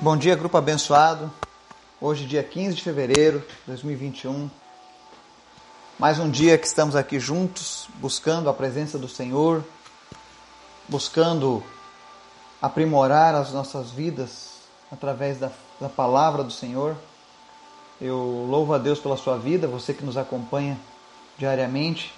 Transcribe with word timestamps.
Bom 0.00 0.16
dia, 0.16 0.34
grupo 0.34 0.58
abençoado. 0.58 1.32
Hoje, 2.00 2.26
dia 2.26 2.42
15 2.42 2.74
de 2.74 2.82
fevereiro 2.82 3.38
de 3.38 3.46
2021. 3.68 4.50
Mais 5.96 6.18
um 6.18 6.28
dia 6.28 6.58
que 6.58 6.66
estamos 6.66 6.96
aqui 6.96 7.20
juntos, 7.20 7.86
buscando 8.00 8.50
a 8.50 8.52
presença 8.52 8.98
do 8.98 9.08
Senhor, 9.08 9.64
buscando 10.88 11.62
aprimorar 12.60 13.36
as 13.36 13.52
nossas 13.52 13.92
vidas 13.92 14.54
através 14.90 15.38
da, 15.38 15.52
da 15.80 15.88
palavra 15.88 16.42
do 16.42 16.50
Senhor. 16.50 16.96
Eu 18.00 18.48
louvo 18.50 18.74
a 18.74 18.78
Deus 18.78 18.98
pela 18.98 19.16
sua 19.16 19.38
vida, 19.38 19.68
você 19.68 19.94
que 19.94 20.04
nos 20.04 20.16
acompanha 20.16 20.76
diariamente 21.38 22.12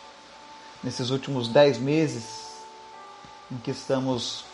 nesses 0.82 1.10
últimos 1.10 1.46
dez 1.46 1.78
meses 1.78 2.46
em 3.52 3.58
que 3.58 3.70
estamos 3.70 4.46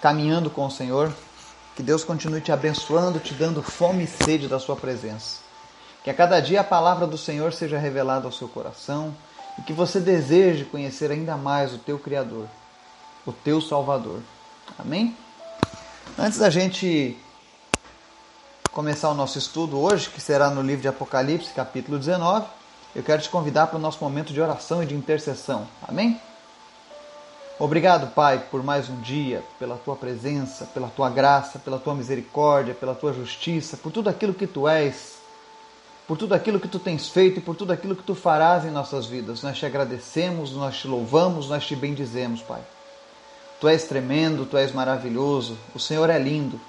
caminhando 0.00 0.48
com 0.48 0.64
o 0.64 0.70
Senhor. 0.70 1.12
Que 1.74 1.82
Deus 1.82 2.04
continue 2.04 2.40
te 2.40 2.52
abençoando, 2.52 3.18
te 3.18 3.32
dando 3.34 3.62
fome 3.62 4.04
e 4.04 4.06
sede 4.06 4.46
da 4.46 4.58
sua 4.58 4.76
presença. 4.76 5.40
Que 6.04 6.10
a 6.10 6.14
cada 6.14 6.40
dia 6.40 6.60
a 6.60 6.64
palavra 6.64 7.06
do 7.06 7.16
Senhor 7.16 7.52
seja 7.52 7.78
revelada 7.78 8.26
ao 8.26 8.32
seu 8.32 8.48
coração 8.48 9.14
e 9.58 9.62
que 9.62 9.72
você 9.72 10.00
deseje 10.00 10.64
conhecer 10.64 11.10
ainda 11.10 11.36
mais 11.36 11.72
o 11.72 11.78
teu 11.78 11.98
Criador, 11.98 12.46
o 13.24 13.32
teu 13.32 13.60
Salvador. 13.60 14.20
Amém? 14.78 15.16
Antes 16.18 16.38
da 16.38 16.50
gente 16.50 17.16
começar 18.72 19.10
o 19.10 19.14
nosso 19.14 19.38
estudo 19.38 19.78
hoje, 19.78 20.08
que 20.08 20.20
será 20.20 20.50
no 20.50 20.62
livro 20.62 20.82
de 20.82 20.88
Apocalipse, 20.88 21.52
capítulo 21.54 21.98
19, 21.98 22.46
eu 22.94 23.02
quero 23.02 23.22
te 23.22 23.28
convidar 23.28 23.68
para 23.68 23.78
o 23.78 23.80
nosso 23.80 24.02
momento 24.02 24.32
de 24.32 24.40
oração 24.40 24.82
e 24.82 24.86
de 24.86 24.94
intercessão. 24.94 25.66
Amém? 25.86 26.20
Obrigado, 27.62 28.08
Pai, 28.08 28.44
por 28.50 28.60
mais 28.60 28.88
um 28.88 29.00
dia, 29.00 29.40
pela 29.56 29.76
tua 29.76 29.94
presença, 29.94 30.64
pela 30.74 30.88
tua 30.88 31.08
graça, 31.08 31.60
pela 31.60 31.78
tua 31.78 31.94
misericórdia, 31.94 32.74
pela 32.74 32.92
tua 32.92 33.12
justiça, 33.12 33.76
por 33.76 33.92
tudo 33.92 34.10
aquilo 34.10 34.34
que 34.34 34.48
tu 34.48 34.66
és, 34.66 35.18
por 36.04 36.18
tudo 36.18 36.34
aquilo 36.34 36.58
que 36.58 36.66
tu 36.66 36.80
tens 36.80 37.08
feito 37.08 37.38
e 37.38 37.40
por 37.40 37.54
tudo 37.54 37.72
aquilo 37.72 37.94
que 37.94 38.02
tu 38.02 38.16
farás 38.16 38.64
em 38.64 38.72
nossas 38.72 39.06
vidas. 39.06 39.44
Nós 39.44 39.56
te 39.56 39.64
agradecemos, 39.64 40.50
nós 40.50 40.76
te 40.76 40.88
louvamos, 40.88 41.48
nós 41.48 41.64
te 41.64 41.76
bendizemos, 41.76 42.42
Pai. 42.42 42.62
Tu 43.60 43.68
és 43.68 43.84
tremendo, 43.84 44.44
tu 44.44 44.56
és 44.56 44.72
maravilhoso, 44.72 45.56
o 45.72 45.78
Senhor 45.78 46.10
é 46.10 46.18
lindo, 46.18 46.60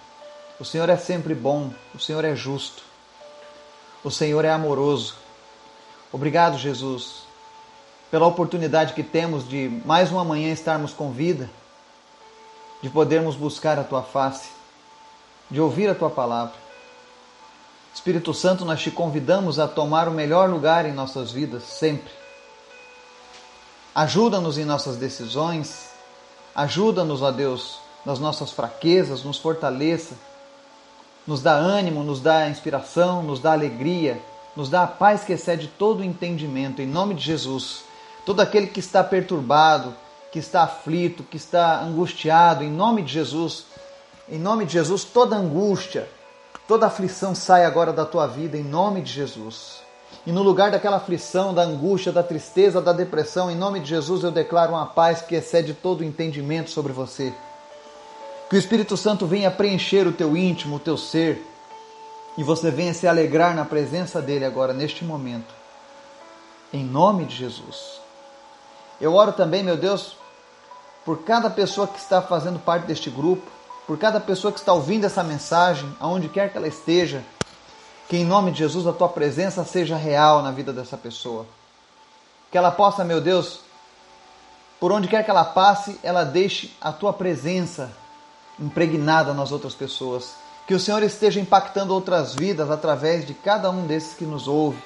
o 0.60 0.64
Senhor 0.64 0.88
é 0.90 0.96
sempre 0.96 1.34
bom, 1.34 1.74
o 1.96 2.00
Senhor 2.00 2.24
é 2.24 2.36
justo, 2.36 2.84
o 4.04 4.12
Senhor 4.12 4.46
é 4.46 4.52
amoroso. 4.52 5.16
Obrigado, 6.12 6.56
Jesus, 6.60 7.23
pela 8.14 8.28
oportunidade 8.28 8.94
que 8.94 9.02
temos 9.02 9.50
de 9.50 9.82
mais 9.84 10.12
uma 10.12 10.24
manhã 10.24 10.54
estarmos 10.54 10.94
com 10.94 11.12
vida, 11.12 11.50
de 12.80 12.88
podermos 12.88 13.36
buscar 13.36 13.80
a 13.80 13.84
tua 13.84 14.04
face, 14.04 14.50
de 15.50 15.60
ouvir 15.60 15.90
a 15.90 15.96
tua 15.96 16.12
palavra. 16.12 16.54
Espírito 17.92 18.32
Santo, 18.32 18.66
nós 18.66 18.80
te 18.80 18.92
convidamos 18.92 19.58
a 19.58 19.68
tomar 19.68 20.08
o 20.08 20.12
melhor 20.12 20.48
lugar 20.48 20.86
em 20.86 20.94
nossas 20.94 21.32
vidas, 21.32 21.64
sempre. 21.64 22.12
Ajuda-nos 23.96 24.60
em 24.60 24.64
nossas 24.64 24.96
decisões, 24.98 25.90
ajuda-nos, 26.54 27.24
ó 27.24 27.32
Deus, 27.32 27.80
nas 28.06 28.20
nossas 28.20 28.52
fraquezas, 28.52 29.24
nos 29.24 29.40
fortaleça, 29.40 30.14
nos 31.26 31.42
dá 31.42 31.54
ânimo, 31.54 32.04
nos 32.04 32.22
dá 32.22 32.48
inspiração, 32.48 33.24
nos 33.24 33.40
dá 33.40 33.54
alegria, 33.54 34.22
nos 34.56 34.70
dá 34.70 34.84
a 34.84 34.88
paz 34.88 35.24
que 35.24 35.34
excede 35.34 35.68
todo 35.68 36.02
o 36.02 36.04
entendimento, 36.04 36.80
em 36.80 36.86
nome 36.86 37.16
de 37.16 37.24
Jesus 37.24 37.92
todo 38.26 38.42
aquele 38.42 38.68
que 38.68 38.80
está 38.80 39.04
perturbado, 39.04 39.96
que 40.32 40.40
está 40.40 40.64
aflito, 40.64 41.24
que 41.24 41.38
está 41.38 41.82
angustiado, 41.82 42.64
em 42.64 42.72
nome 42.72 43.02
de 43.04 43.14
Jesus, 43.14 43.66
em 44.28 44.40
nome 44.40 44.66
de 44.66 44.74
Jesus, 44.74 45.04
toda 45.04 45.36
angústia, 45.36 46.10
toda 46.68 46.88
aflição 46.88 47.36
sai 47.36 47.66
agora 47.66 47.94
da 47.94 48.06
tua 48.06 48.26
vida, 48.26 48.58
em 48.58 48.64
nome 48.64 49.02
de 49.02 49.12
Jesus. 49.12 49.84
E 50.26 50.32
no 50.32 50.42
lugar 50.42 50.72
daquela 50.72 50.98
aflição, 50.98 51.54
da 51.54 51.64
angústia, 51.64 52.12
da 52.12 52.24
tristeza, 52.24 52.82
da 52.82 52.94
depressão, 52.94 53.52
em 53.52 53.56
nome 53.56 53.80
de 53.80 53.90
Jesus 53.90 54.24
eu 54.24 54.32
declaro 54.32 54.74
uma 54.74 54.86
paz 54.86 55.22
que 55.22 55.36
excede 55.36 55.74
todo 55.74 56.02
o 56.02 56.04
entendimento 56.04 56.70
sobre 56.70 56.94
você. 56.94 57.34
Que 58.50 58.56
o 58.56 58.60
Espírito 58.60 58.96
Santo 58.96 59.26
venha 59.26 59.52
preencher 59.52 60.08
o 60.08 60.14
teu 60.14 60.38
íntimo, 60.38 60.78
o 60.78 60.80
teu 60.80 60.98
ser, 60.98 61.46
e 62.38 62.44
você 62.44 62.72
venha 62.72 62.94
se 62.94 63.08
alegrar 63.08 63.54
na 63.54 63.66
presença 63.66 64.22
dele 64.22 64.46
agora, 64.46 64.74
neste 64.74 65.04
momento. 65.04 65.54
Em 66.72 66.84
nome 66.84 67.26
de 67.26 67.36
Jesus. 67.36 68.03
Eu 69.04 69.16
oro 69.16 69.34
também, 69.34 69.62
meu 69.62 69.76
Deus, 69.76 70.16
por 71.04 71.24
cada 71.24 71.50
pessoa 71.50 71.86
que 71.86 72.00
está 72.00 72.22
fazendo 72.22 72.58
parte 72.58 72.86
deste 72.86 73.10
grupo, 73.10 73.44
por 73.86 73.98
cada 73.98 74.18
pessoa 74.18 74.50
que 74.50 74.60
está 74.60 74.72
ouvindo 74.72 75.04
essa 75.04 75.22
mensagem, 75.22 75.94
aonde 76.00 76.30
quer 76.30 76.50
que 76.50 76.58
ela 76.58 76.70
esteja, 76.70 77.22
que 78.08 78.16
em 78.16 78.24
nome 78.24 78.52
de 78.52 78.60
Jesus 78.60 78.88
a 78.88 78.94
tua 78.94 79.10
presença 79.10 79.66
seja 79.66 79.98
real 79.98 80.42
na 80.42 80.52
vida 80.52 80.72
dessa 80.72 80.96
pessoa. 80.96 81.46
Que 82.50 82.58
ela 82.58 82.72
possa, 82.72 83.04
meu 83.04 83.20
Deus, 83.20 83.60
por 84.80 84.90
onde 84.90 85.10
quer 85.10 85.26
que 85.26 85.30
ela 85.30 85.44
passe, 85.44 86.00
ela 86.02 86.24
deixe 86.24 86.74
a 86.80 86.94
tua 86.94 87.12
presença 87.12 87.92
impregnada 88.58 89.34
nas 89.34 89.52
outras 89.52 89.74
pessoas. 89.74 90.34
Que 90.66 90.74
o 90.74 90.80
Senhor 90.80 91.04
esteja 91.04 91.42
impactando 91.42 91.94
outras 91.94 92.36
vidas 92.36 92.72
através 92.72 93.28
de 93.28 93.34
cada 93.34 93.70
um 93.70 93.86
desses 93.86 94.14
que 94.14 94.24
nos 94.24 94.48
ouve, 94.48 94.82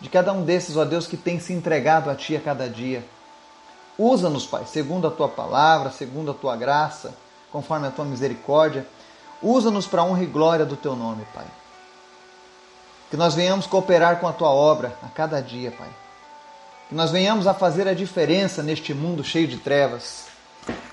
de 0.00 0.08
cada 0.08 0.32
um 0.32 0.42
desses, 0.42 0.76
ó 0.76 0.84
Deus, 0.84 1.06
que 1.06 1.16
tem 1.16 1.38
se 1.38 1.52
entregado 1.52 2.10
a 2.10 2.16
Ti 2.16 2.34
a 2.34 2.40
cada 2.40 2.68
dia. 2.68 3.13
Usa-nos, 3.98 4.46
Pai, 4.46 4.64
segundo 4.66 5.06
a 5.06 5.10
tua 5.10 5.28
palavra, 5.28 5.90
segundo 5.90 6.32
a 6.32 6.34
tua 6.34 6.56
graça, 6.56 7.14
conforme 7.52 7.86
a 7.86 7.90
tua 7.90 8.04
misericórdia. 8.04 8.86
Usa-nos 9.40 9.86
para 9.86 10.02
a 10.02 10.04
honra 10.04 10.24
e 10.24 10.26
glória 10.26 10.64
do 10.64 10.76
teu 10.76 10.96
nome, 10.96 11.24
Pai. 11.32 11.46
Que 13.10 13.16
nós 13.16 13.34
venhamos 13.34 13.66
cooperar 13.66 14.18
com 14.18 14.26
a 14.26 14.32
tua 14.32 14.50
obra 14.50 14.96
a 15.02 15.08
cada 15.08 15.40
dia, 15.40 15.70
Pai. 15.70 15.88
Que 16.88 16.94
nós 16.94 17.12
venhamos 17.12 17.46
a 17.46 17.54
fazer 17.54 17.86
a 17.86 17.94
diferença 17.94 18.62
neste 18.62 18.92
mundo 18.92 19.22
cheio 19.22 19.46
de 19.46 19.58
trevas. 19.58 20.24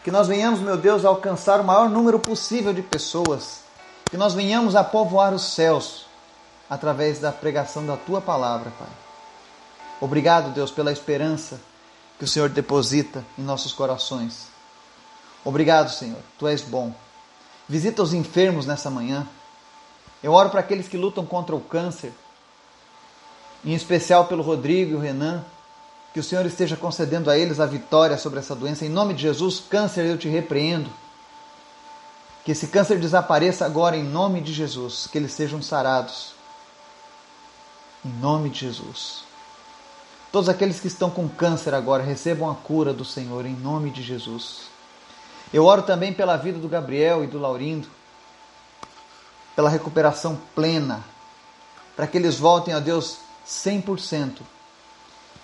Que 0.03 0.12
nós 0.12 0.28
venhamos, 0.28 0.59
meu 0.59 0.78
Deus, 0.78 1.03
a 1.03 1.09
alcançar 1.09 1.59
o 1.59 1.63
maior 1.63 1.89
número 1.89 2.19
possível 2.19 2.73
de 2.73 2.83
pessoas. 2.83 3.62
Que 4.06 4.18
nós 4.18 4.33
venhamos 4.33 4.75
a 4.75 4.83
povoar 4.83 5.33
os 5.33 5.53
céus 5.53 6.06
através 6.69 7.19
da 7.19 7.31
pregação 7.31 7.85
da 7.85 7.97
tua 7.97 8.22
palavra, 8.22 8.72
Pai. 8.78 8.88
Obrigado, 10.00 10.53
Deus, 10.53 10.69
pela 10.69 10.91
esperança 10.91 11.59
que 12.21 12.25
o 12.25 12.27
Senhor 12.27 12.49
deposita 12.49 13.25
em 13.35 13.41
nossos 13.41 13.73
corações. 13.73 14.45
Obrigado, 15.43 15.89
Senhor, 15.89 16.19
tu 16.37 16.47
és 16.47 16.61
bom. 16.61 16.93
Visita 17.67 18.03
os 18.03 18.13
enfermos 18.13 18.67
nessa 18.67 18.91
manhã. 18.91 19.27
Eu 20.21 20.31
oro 20.33 20.51
para 20.51 20.59
aqueles 20.59 20.87
que 20.87 20.97
lutam 20.97 21.25
contra 21.25 21.55
o 21.55 21.59
câncer, 21.59 22.13
em 23.65 23.73
especial 23.73 24.25
pelo 24.25 24.43
Rodrigo 24.43 24.91
e 24.91 24.95
o 24.95 24.99
Renan, 24.99 25.43
que 26.13 26.19
o 26.19 26.23
Senhor 26.23 26.45
esteja 26.45 26.77
concedendo 26.77 27.27
a 27.27 27.35
eles 27.39 27.59
a 27.59 27.65
vitória 27.65 28.15
sobre 28.19 28.38
essa 28.38 28.53
doença. 28.53 28.85
Em 28.85 28.89
nome 28.89 29.15
de 29.15 29.23
Jesus, 29.23 29.59
câncer, 29.59 30.05
eu 30.05 30.15
te 30.15 30.29
repreendo. 30.29 30.91
Que 32.45 32.51
esse 32.51 32.67
câncer 32.67 32.99
desapareça 32.99 33.65
agora 33.65 33.97
em 33.97 34.03
nome 34.03 34.41
de 34.41 34.53
Jesus, 34.53 35.07
que 35.11 35.17
eles 35.17 35.31
sejam 35.31 35.59
sarados. 35.59 36.35
Em 38.05 38.11
nome 38.11 38.51
de 38.51 38.59
Jesus. 38.59 39.31
Todos 40.31 40.47
aqueles 40.47 40.80
que 40.80 40.88
estão 40.88 41.09
com 41.09 41.28
câncer 41.28 41.74
agora 41.74 42.02
recebam 42.02 42.50
a 42.50 42.56
cura 42.56 42.94
do 42.94 43.03
Senhor 43.03 43.46
em 43.46 43.53
nome 43.53 43.90
de 43.90 44.02
Jesus. 44.02 44.69
Eu 45.53 45.66
oro 45.66 45.81
também 45.81 46.14
pela 46.14 46.38
vida 46.38 46.58
do 46.58 46.69
Gabriel 46.69 47.22
e 47.22 47.28
do 47.28 47.38
Laurindo, 47.38 47.90
pela 49.53 49.69
recuperação 49.69 50.40
plena, 50.56 51.03
para 51.97 52.08
que 52.08 52.18
eles 52.18 52.40
voltem 52.40 52.74
a 52.74 52.80
Deus 52.80 53.18
100%. 53.46 54.40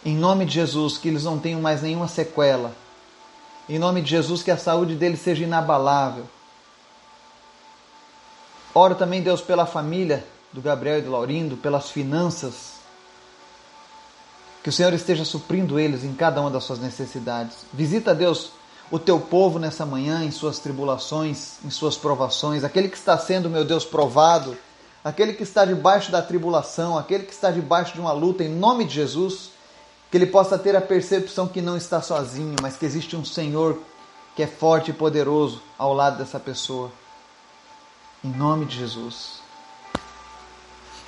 Em 0.06 0.16
nome 0.16 0.46
de 0.46 0.54
Jesus, 0.54 0.98
que 0.98 1.10
eles 1.10 1.26
não 1.26 1.38
tenham 1.38 1.60
mais 1.60 1.82
nenhuma 1.82 2.08
sequela. 2.08 2.74
Em 3.68 3.78
nome 3.78 4.02
de 4.02 4.10
Jesus, 4.10 4.42
que 4.42 4.52
a 4.52 4.58
saúde 4.58 4.96
deles 4.96 5.20
seja 5.20 5.44
inabalável. 5.44 6.26
Oro 8.74 8.96
também, 8.96 9.22
Deus, 9.22 9.42
pela 9.42 9.66
família 9.66 10.26
do 10.54 10.62
Gabriel 10.62 11.00
e 11.00 11.02
do 11.02 11.12
Laurindo, 11.12 11.58
pelas 11.58 11.90
finanças 11.90 12.77
que 14.68 14.70
o 14.70 14.74
Senhor 14.74 14.94
esteja 14.94 15.24
suprindo 15.24 15.80
eles 15.80 16.04
em 16.04 16.14
cada 16.14 16.42
uma 16.42 16.52
das 16.52 16.66
suas 16.66 16.78
necessidades. 16.78 17.60
Visita, 17.72 18.14
Deus, 18.14 18.52
o 18.92 19.00
teu 19.00 19.18
povo 19.18 19.58
nessa 19.60 19.86
manhã, 19.86 20.26
em 20.26 20.30
suas 20.30 20.60
tribulações, 20.60 21.54
em 21.64 21.70
suas 21.70 21.96
provações, 21.96 22.66
aquele 22.66 22.90
que 22.90 22.98
está 22.98 23.18
sendo, 23.18 23.50
meu 23.50 23.64
Deus, 23.64 23.86
provado, 23.86 24.58
aquele 25.06 25.32
que 25.32 25.44
está 25.44 25.64
debaixo 25.64 26.12
da 26.12 26.22
tribulação, 26.22 26.98
aquele 26.98 27.24
que 27.24 27.32
está 27.32 27.50
debaixo 27.50 27.94
de 27.94 28.02
uma 28.02 28.12
luta, 28.12 28.44
em 28.44 28.50
nome 28.50 28.84
de 28.84 28.96
Jesus, 28.96 29.52
que 30.12 30.18
ele 30.18 30.26
possa 30.26 30.60
ter 30.60 30.76
a 30.76 30.82
percepção 30.82 31.48
que 31.48 31.62
não 31.62 31.78
está 31.78 32.02
sozinho, 32.02 32.58
mas 32.62 32.76
que 32.76 32.86
existe 32.86 33.16
um 33.16 33.24
Senhor 33.24 33.80
que 34.36 34.44
é 34.44 34.48
forte 34.48 34.92
e 34.92 34.94
poderoso 34.94 35.62
ao 35.78 35.94
lado 35.94 36.18
dessa 36.18 36.42
pessoa. 36.42 36.92
Em 38.22 38.32
nome 38.32 38.66
de 38.66 38.78
Jesus. 38.78 39.40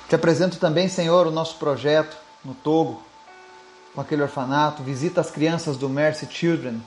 Te 0.08 0.14
apresento 0.14 0.56
também, 0.56 0.88
Senhor, 0.88 1.26
o 1.26 1.30
nosso 1.30 1.56
projeto 1.56 2.16
no 2.42 2.54
Togo, 2.54 3.09
com 3.94 4.00
aquele 4.00 4.22
orfanato, 4.22 4.82
visita 4.82 5.20
as 5.20 5.30
crianças 5.30 5.76
do 5.76 5.88
Mercy 5.88 6.26
Children, 6.30 6.82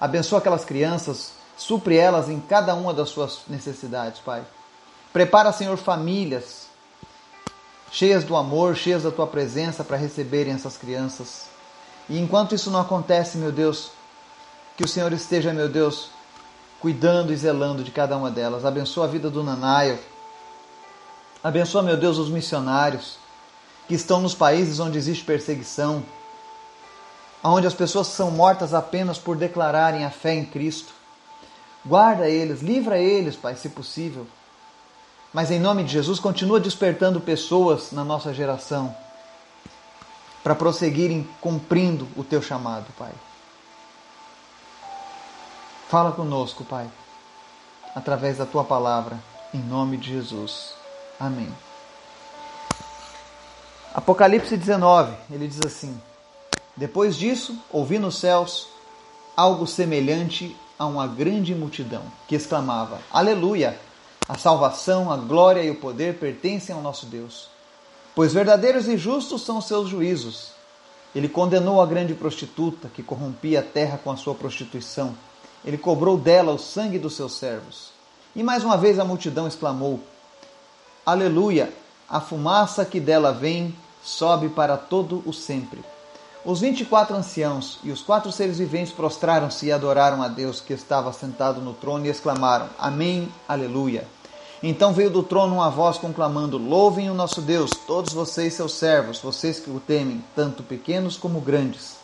abençoa 0.00 0.38
aquelas 0.38 0.64
crianças, 0.64 1.36
Supre 1.56 1.96
elas 1.96 2.28
em 2.28 2.38
cada 2.38 2.74
uma 2.74 2.92
das 2.92 3.08
suas 3.08 3.40
necessidades, 3.48 4.20
Pai. 4.20 4.44
Prepara, 5.12 5.50
Senhor, 5.52 5.76
famílias 5.78 6.66
cheias 7.90 8.24
do 8.24 8.36
amor, 8.36 8.76
cheias 8.76 9.04
da 9.04 9.10
tua 9.10 9.26
presença 9.26 9.82
para 9.82 9.96
receberem 9.96 10.52
essas 10.52 10.76
crianças. 10.76 11.46
E 12.10 12.18
enquanto 12.18 12.54
isso 12.54 12.70
não 12.70 12.80
acontece, 12.80 13.38
meu 13.38 13.50
Deus, 13.50 13.90
que 14.76 14.84
o 14.84 14.88
Senhor 14.88 15.10
esteja, 15.14 15.52
meu 15.52 15.68
Deus, 15.68 16.10
cuidando 16.78 17.32
e 17.32 17.36
zelando 17.36 17.82
de 17.82 17.90
cada 17.90 18.18
uma 18.18 18.30
delas. 18.30 18.66
Abençoa 18.66 19.06
a 19.06 19.08
vida 19.08 19.30
do 19.30 19.42
Nanaio. 19.42 19.98
Abençoa, 21.42 21.82
meu 21.82 21.96
Deus, 21.96 22.18
os 22.18 22.28
missionários 22.28 23.16
que 23.86 23.94
estão 23.94 24.20
nos 24.20 24.34
países 24.34 24.80
onde 24.80 24.98
existe 24.98 25.24
perseguição, 25.24 26.02
onde 27.42 27.66
as 27.66 27.74
pessoas 27.74 28.08
são 28.08 28.30
mortas 28.30 28.74
apenas 28.74 29.18
por 29.18 29.36
declararem 29.36 30.04
a 30.04 30.10
fé 30.10 30.34
em 30.34 30.44
Cristo. 30.44 30.92
Guarda 31.84 32.28
eles, 32.28 32.62
livra 32.62 32.98
eles, 32.98 33.36
Pai, 33.36 33.54
se 33.54 33.68
possível. 33.68 34.26
Mas 35.32 35.50
em 35.50 35.60
nome 35.60 35.84
de 35.84 35.92
Jesus, 35.92 36.18
continua 36.18 36.58
despertando 36.58 37.20
pessoas 37.20 37.92
na 37.92 38.02
nossa 38.02 38.32
geração 38.32 38.94
para 40.42 40.54
prosseguirem 40.54 41.28
cumprindo 41.40 42.08
o 42.16 42.24
teu 42.24 42.40
chamado, 42.40 42.86
Pai. 42.96 43.12
Fala 45.88 46.10
conosco, 46.10 46.64
Pai, 46.64 46.88
através 47.94 48.38
da 48.38 48.46
tua 48.46 48.64
palavra, 48.64 49.18
em 49.54 49.60
nome 49.60 49.96
de 49.96 50.12
Jesus. 50.12 50.74
Amém. 51.20 51.65
Apocalipse 53.96 54.58
19, 54.58 55.14
ele 55.30 55.48
diz 55.48 55.58
assim: 55.64 55.98
Depois 56.76 57.16
disso, 57.16 57.56
ouvi 57.72 57.98
nos 57.98 58.18
céus 58.18 58.68
algo 59.34 59.66
semelhante 59.66 60.54
a 60.78 60.84
uma 60.84 61.06
grande 61.06 61.54
multidão 61.54 62.02
que 62.28 62.34
exclamava: 62.34 62.98
Aleluia! 63.10 63.80
A 64.28 64.36
salvação, 64.36 65.10
a 65.10 65.16
glória 65.16 65.62
e 65.62 65.70
o 65.70 65.76
poder 65.76 66.18
pertencem 66.18 66.74
ao 66.74 66.82
nosso 66.82 67.06
Deus. 67.06 67.48
Pois 68.14 68.34
verdadeiros 68.34 68.86
e 68.86 68.98
justos 68.98 69.40
são 69.40 69.56
os 69.56 69.64
seus 69.64 69.88
juízos. 69.88 70.50
Ele 71.14 71.26
condenou 71.28 71.80
a 71.80 71.86
grande 71.86 72.12
prostituta 72.12 72.90
que 72.92 73.02
corrompia 73.02 73.60
a 73.60 73.62
terra 73.62 73.96
com 73.96 74.10
a 74.10 74.16
sua 74.18 74.34
prostituição. 74.34 75.14
Ele 75.64 75.78
cobrou 75.78 76.18
dela 76.18 76.52
o 76.52 76.58
sangue 76.58 76.98
dos 76.98 77.16
seus 77.16 77.32
servos. 77.32 77.92
E 78.34 78.42
mais 78.42 78.62
uma 78.62 78.76
vez 78.76 78.98
a 78.98 79.06
multidão 79.06 79.48
exclamou: 79.48 80.00
Aleluia! 81.06 81.72
A 82.06 82.20
fumaça 82.20 82.84
que 82.84 83.00
dela 83.00 83.32
vem 83.32 83.74
sobe 84.06 84.48
para 84.48 84.76
todo 84.76 85.20
o 85.26 85.32
sempre. 85.32 85.84
Os 86.44 86.60
vinte 86.60 86.82
e 86.82 86.84
quatro 86.84 87.16
anciãos 87.16 87.80
e 87.82 87.90
os 87.90 88.02
quatro 88.02 88.30
seres 88.30 88.58
viventes 88.58 88.92
prostraram-se 88.92 89.66
e 89.66 89.72
adoraram 89.72 90.22
a 90.22 90.28
Deus 90.28 90.60
que 90.60 90.72
estava 90.72 91.12
sentado 91.12 91.60
no 91.60 91.74
trono 91.74 92.06
e 92.06 92.08
exclamaram: 92.08 92.68
Amém, 92.78 93.28
Aleluia. 93.48 94.06
Então 94.62 94.92
veio 94.92 95.10
do 95.10 95.24
trono 95.24 95.56
uma 95.56 95.68
voz 95.68 95.98
conclamando: 95.98 96.56
Louvem 96.56 97.10
o 97.10 97.14
nosso 97.14 97.42
Deus, 97.42 97.70
todos 97.84 98.12
vocês, 98.12 98.54
seus 98.54 98.74
servos, 98.74 99.18
vocês 99.18 99.58
que 99.58 99.70
o 99.70 99.80
temem, 99.80 100.24
tanto 100.36 100.62
pequenos 100.62 101.16
como 101.16 101.40
grandes. 101.40 101.96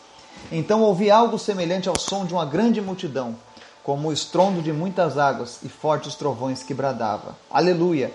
Então 0.50 0.82
ouvi 0.82 1.08
algo 1.08 1.38
semelhante 1.38 1.88
ao 1.88 1.99
som 1.99 2.26
de 2.26 2.34
uma 2.34 2.44
grande 2.44 2.81
multidão, 2.81 3.37
como 3.84 4.08
o 4.08 4.12
estrondo 4.12 4.60
de 4.60 4.72
muitas 4.72 5.16
águas 5.16 5.60
e 5.62 5.69
fortes 5.69 6.16
trovões 6.16 6.64
que 6.64 6.75
bradava: 6.75 7.37
Aleluia! 7.49 8.12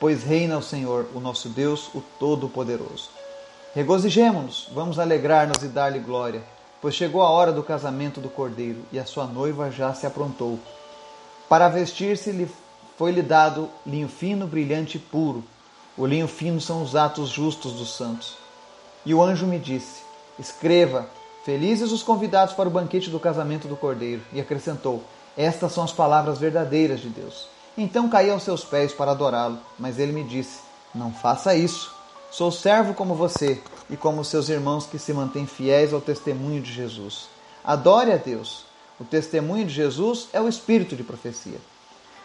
Pois 0.00 0.24
reina 0.24 0.58
o 0.58 0.62
Senhor, 0.62 1.06
o 1.14 1.20
nosso 1.20 1.48
Deus, 1.48 1.88
o 1.94 2.02
Todo-Poderoso. 2.18 3.17
Regozijemo-nos, 3.74 4.68
vamos 4.72 4.98
alegrar-nos 4.98 5.62
e 5.62 5.68
dar-lhe 5.68 5.98
glória, 5.98 6.42
pois 6.80 6.94
chegou 6.94 7.20
a 7.22 7.28
hora 7.28 7.52
do 7.52 7.62
casamento 7.62 8.20
do 8.20 8.30
cordeiro 8.30 8.82
e 8.90 8.98
a 8.98 9.04
sua 9.04 9.26
noiva 9.26 9.70
já 9.70 9.92
se 9.92 10.06
aprontou. 10.06 10.58
Para 11.48 11.68
vestir-se 11.68 12.32
lhe 12.32 12.48
foi-lhe 12.96 13.22
dado 13.22 13.68
linho 13.86 14.08
fino, 14.08 14.46
brilhante 14.46 14.96
e 14.96 15.00
puro. 15.00 15.44
O 15.96 16.06
linho 16.06 16.26
fino 16.26 16.60
são 16.60 16.82
os 16.82 16.96
atos 16.96 17.28
justos 17.28 17.74
dos 17.74 17.96
santos. 17.96 18.36
E 19.04 19.14
o 19.14 19.22
anjo 19.22 19.46
me 19.46 19.58
disse: 19.58 20.02
Escreva: 20.38 21.06
Felizes 21.44 21.92
os 21.92 22.02
convidados 22.02 22.54
para 22.54 22.68
o 22.68 22.72
banquete 22.72 23.10
do 23.10 23.20
casamento 23.20 23.68
do 23.68 23.76
cordeiro. 23.76 24.22
E 24.32 24.40
acrescentou: 24.40 25.02
Estas 25.36 25.72
são 25.72 25.84
as 25.84 25.92
palavras 25.92 26.38
verdadeiras 26.38 27.00
de 27.00 27.08
Deus. 27.08 27.48
Então 27.76 28.08
caí 28.08 28.30
aos 28.30 28.42
seus 28.42 28.64
pés 28.64 28.92
para 28.92 29.12
adorá-lo, 29.12 29.58
mas 29.78 29.98
ele 29.98 30.12
me 30.12 30.24
disse: 30.24 30.60
Não 30.94 31.12
faça 31.12 31.54
isso. 31.54 31.97
Sou 32.30 32.52
servo 32.52 32.92
como 32.92 33.14
você 33.14 33.60
e 33.88 33.96
como 33.96 34.22
seus 34.22 34.50
irmãos 34.50 34.86
que 34.86 34.98
se 34.98 35.14
mantêm 35.14 35.46
fiéis 35.46 35.94
ao 35.94 36.00
testemunho 36.00 36.60
de 36.60 36.70
Jesus. 36.70 37.26
Adore 37.64 38.12
a 38.12 38.16
Deus. 38.16 38.64
O 39.00 39.04
testemunho 39.04 39.64
de 39.64 39.72
Jesus 39.72 40.28
é 40.32 40.40
o 40.40 40.48
espírito 40.48 40.94
de 40.94 41.02
profecia. 41.02 41.58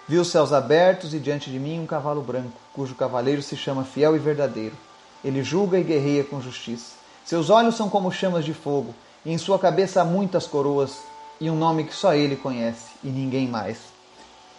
Vi 0.05 0.17
os 0.17 0.27
céus 0.27 0.51
abertos 0.51 1.13
e 1.13 1.19
diante 1.19 1.49
de 1.49 1.57
mim 1.57 1.79
um 1.79 1.85
cavalo 1.85 2.21
branco, 2.21 2.59
cujo 2.73 2.95
cavaleiro 2.95 3.41
se 3.41 3.55
chama 3.55 3.85
Fiel 3.85 4.15
e 4.15 4.19
Verdadeiro. 4.19 4.75
Ele 5.23 5.41
julga 5.41 5.79
e 5.79 5.83
guerreia 5.83 6.25
com 6.25 6.41
justiça. 6.41 6.95
Seus 7.23 7.49
olhos 7.49 7.75
são 7.75 7.89
como 7.89 8.11
chamas 8.11 8.43
de 8.43 8.53
fogo, 8.53 8.93
e 9.25 9.31
em 9.31 9.37
sua 9.37 9.57
cabeça 9.57 10.01
há 10.01 10.05
muitas 10.05 10.45
coroas 10.45 10.97
e 11.39 11.49
um 11.49 11.55
nome 11.55 11.85
que 11.85 11.95
só 11.95 12.13
ele 12.13 12.35
conhece 12.35 12.91
e 13.01 13.07
ninguém 13.07 13.47
mais. 13.47 13.77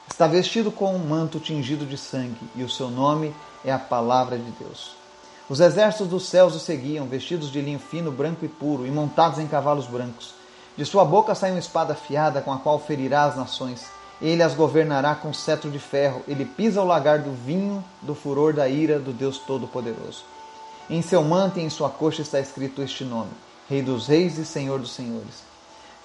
Está 0.08 0.26
vestido 0.26 0.72
com 0.72 0.94
um 0.94 0.98
manto 0.98 1.38
tingido 1.38 1.84
de 1.84 1.98
sangue, 1.98 2.48
e 2.54 2.62
o 2.62 2.70
seu 2.70 2.88
nome 2.88 3.34
é 3.62 3.70
a 3.70 3.78
Palavra 3.78 4.38
de 4.38 4.50
Deus. 4.52 5.03
Os 5.48 5.60
exércitos 5.60 6.08
dos 6.08 6.26
céus 6.26 6.54
o 6.54 6.58
seguiam, 6.58 7.06
vestidos 7.06 7.52
de 7.52 7.60
linho 7.60 7.78
fino, 7.78 8.10
branco 8.10 8.46
e 8.46 8.48
puro, 8.48 8.86
e 8.86 8.90
montados 8.90 9.38
em 9.38 9.46
cavalos 9.46 9.86
brancos. 9.86 10.32
De 10.74 10.86
sua 10.86 11.04
boca 11.04 11.34
sai 11.34 11.50
uma 11.50 11.58
espada 11.58 11.92
afiada 11.92 12.40
com 12.40 12.50
a 12.50 12.58
qual 12.58 12.78
ferirá 12.78 13.24
as 13.24 13.36
nações. 13.36 13.84
Ele 14.22 14.42
as 14.42 14.54
governará 14.54 15.14
com 15.14 15.34
cetro 15.34 15.70
de 15.70 15.78
ferro. 15.78 16.22
Ele 16.26 16.46
pisa 16.46 16.80
o 16.80 16.86
lagar 16.86 17.18
do 17.18 17.30
vinho 17.30 17.84
do 18.00 18.14
furor 18.14 18.54
da 18.54 18.66
ira 18.66 18.98
do 18.98 19.12
Deus 19.12 19.36
Todo-Poderoso. 19.36 20.24
Em 20.88 21.02
seu 21.02 21.22
manto 21.22 21.58
e 21.58 21.62
em 21.62 21.68
sua 21.68 21.90
coxa 21.90 22.22
está 22.22 22.40
escrito 22.40 22.80
este 22.80 23.04
nome: 23.04 23.30
Rei 23.68 23.82
dos 23.82 24.06
Reis 24.06 24.38
e 24.38 24.46
Senhor 24.46 24.80
dos 24.80 24.92
Senhores. 24.92 25.42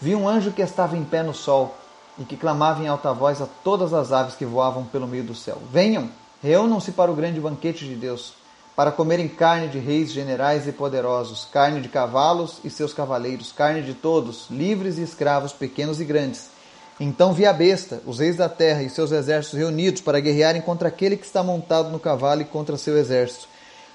Vi 0.02 0.16
um 0.16 0.28
anjo 0.28 0.52
que 0.52 0.62
estava 0.62 0.98
em 0.98 1.04
pé 1.06 1.24
no 1.24 1.34
sol 1.34 1.78
e 2.18 2.26
que 2.26 2.36
clamava 2.36 2.84
em 2.84 2.88
alta 2.90 3.14
voz 3.14 3.42
a 3.42 3.48
todas 3.64 3.94
as 3.94 4.12
aves 4.12 4.36
que 4.36 4.46
voavam 4.46 4.84
pelo 4.84 5.08
meio 5.08 5.24
do 5.24 5.34
céu: 5.34 5.58
Venham, 5.72 6.10
reúnam-se 6.44 6.92
para 6.92 7.10
o 7.10 7.16
grande 7.16 7.40
banquete 7.40 7.86
de 7.86 7.96
Deus 7.96 8.34
para 8.80 8.94
comerem 8.94 9.28
carne 9.28 9.68
de 9.68 9.78
reis, 9.78 10.10
generais 10.10 10.66
e 10.66 10.72
poderosos, 10.72 11.46
carne 11.52 11.82
de 11.82 11.90
cavalos 11.90 12.62
e 12.64 12.70
seus 12.70 12.94
cavaleiros, 12.94 13.52
carne 13.52 13.82
de 13.82 13.94
todos, 13.94 14.46
livres 14.50 14.98
e 14.98 15.02
escravos, 15.02 15.52
pequenos 15.52 16.00
e 16.00 16.06
grandes. 16.06 16.50
Então 16.98 17.34
vi 17.34 17.46
a 17.46 17.52
besta, 17.52 18.02
os 18.06 18.20
reis 18.20 18.38
da 18.38 18.48
terra 18.48 18.82
e 18.82 18.90
seus 18.90 19.12
exércitos 19.12 19.60
reunidos 19.60 20.00
para 20.00 20.22
guerrearem 20.22 20.62
contra 20.62 20.88
aquele 20.88 21.18
que 21.18 21.26
está 21.26 21.44
montado 21.44 21.90
no 21.90 22.00
cavalo 22.00 22.40
e 22.40 22.46
contra 22.46 22.78
seu 22.78 22.98
exército. 22.98 23.50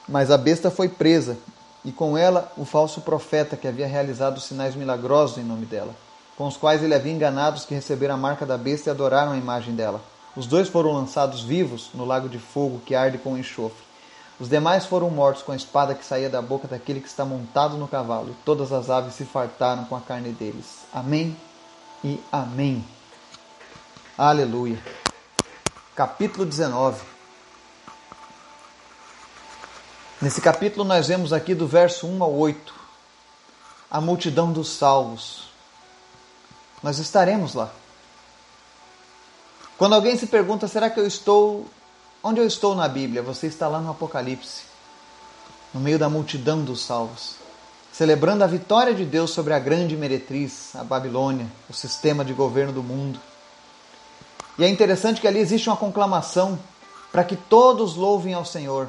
Mas 0.07 0.31
a 0.31 0.37
besta 0.37 0.71
foi 0.71 0.91
presa, 0.91 1.39
e 1.83 1.91
com 1.91 2.19
ela 2.19 2.53
o 2.55 2.67
falso 2.67 3.01
profeta 3.01 3.57
que 3.57 3.67
havia 3.67 3.87
realizado 3.87 4.39
sinais 4.39 4.75
milagrosos 4.75 5.39
em 5.39 5.45
nome 5.45 5.65
dela, 5.65 5.95
com 6.37 6.47
os 6.47 6.59
quais 6.59 6.83
ele 6.83 6.95
havia 6.95 7.11
enganado 7.15 7.57
os 7.57 7.65
que 7.65 7.75
receberam 7.75 8.17
a 8.17 8.19
marca 8.19 8.45
da 8.45 8.59
besta 8.59 8.91
e 8.91 8.93
adoraram 8.93 9.33
a 9.33 9.39
imagem 9.39 9.75
dela. 9.75 10.03
Os 10.37 10.47
dois 10.47 10.69
foram 10.69 10.93
lançados 10.93 11.43
vivos 11.43 11.89
no 11.95 12.05
lago 12.05 12.29
de 12.29 12.39
fogo 12.39 12.83
que 12.85 12.95
arde 12.95 13.17
com 13.17 13.39
enxofre. 13.39 13.94
Os 14.39 14.49
demais 14.49 14.85
foram 14.85 15.11
mortos 15.11 15.43
com 15.43 15.53
a 15.53 15.57
espada 15.57 15.95
que 15.95 16.05
saía 16.05 16.29
da 16.29 16.43
boca 16.43 16.67
daquele 16.67 17.01
que 17.01 17.07
está 17.07 17.25
montado 17.25 17.77
no 17.77 17.87
cavalo, 17.87 18.31
e 18.31 18.45
todas 18.45 18.73
as 18.73 18.91
aves 18.91 19.15
se 19.15 19.25
fartaram 19.25 19.85
com 19.85 19.95
a 19.95 20.01
carne 20.01 20.33
deles. 20.33 20.85
Amém 20.93 21.37
e 22.03 22.21
amém. 22.33 22.85
Aleluia. 24.19 24.83
Capítulo 25.95 26.45
19. 26.45 27.01
Nesse 30.21 30.41
capítulo 30.41 30.85
nós 30.85 31.07
vemos 31.07 31.33
aqui 31.33 31.55
do 31.55 31.67
verso 31.67 32.07
1 32.07 32.23
ao 32.23 32.33
8 32.33 32.75
a 33.91 34.01
multidão 34.01 34.53
dos 34.53 34.71
salvos. 34.71 35.49
Nós 36.83 36.99
estaremos 36.99 37.55
lá. 37.55 37.71
Quando 39.79 39.95
alguém 39.95 40.17
se 40.17 40.27
pergunta, 40.27 40.67
será 40.67 40.91
que 40.91 40.99
eu 40.99 41.07
estou 41.07 41.67
Onde 42.27 42.41
eu 42.41 42.47
estou 42.47 42.75
na 42.75 42.89
Bíblia? 42.89 43.21
Você 43.21 43.49
está 43.49 43.69
lá 43.69 43.81
no 43.81 43.91
Apocalipse, 43.91 44.63
no 45.75 45.79
meio 45.79 45.99
da 45.99 46.09
multidão 46.09 46.65
dos 46.65 46.81
salvos, 46.81 47.35
celebrando 47.93 48.43
a 48.43 48.47
vitória 48.47 48.95
de 48.95 49.05
Deus 49.05 49.31
sobre 49.31 49.53
a 49.53 49.59
grande 49.59 49.95
meretriz, 49.95 50.75
a 50.75 50.83
Babilônia, 50.83 51.47
o 51.69 51.75
sistema 51.75 52.25
de 52.25 52.33
governo 52.33 52.73
do 52.73 52.83
mundo. 52.83 53.21
E 54.59 54.65
é 54.65 54.69
interessante 54.71 55.21
que 55.21 55.29
ali 55.29 55.39
existe 55.39 55.69
uma 55.69 55.77
conclamação 55.77 56.59
para 57.13 57.25
que 57.25 57.37
todos 57.37 57.95
louvem 57.95 58.33
ao 58.33 58.47
Senhor, 58.47 58.89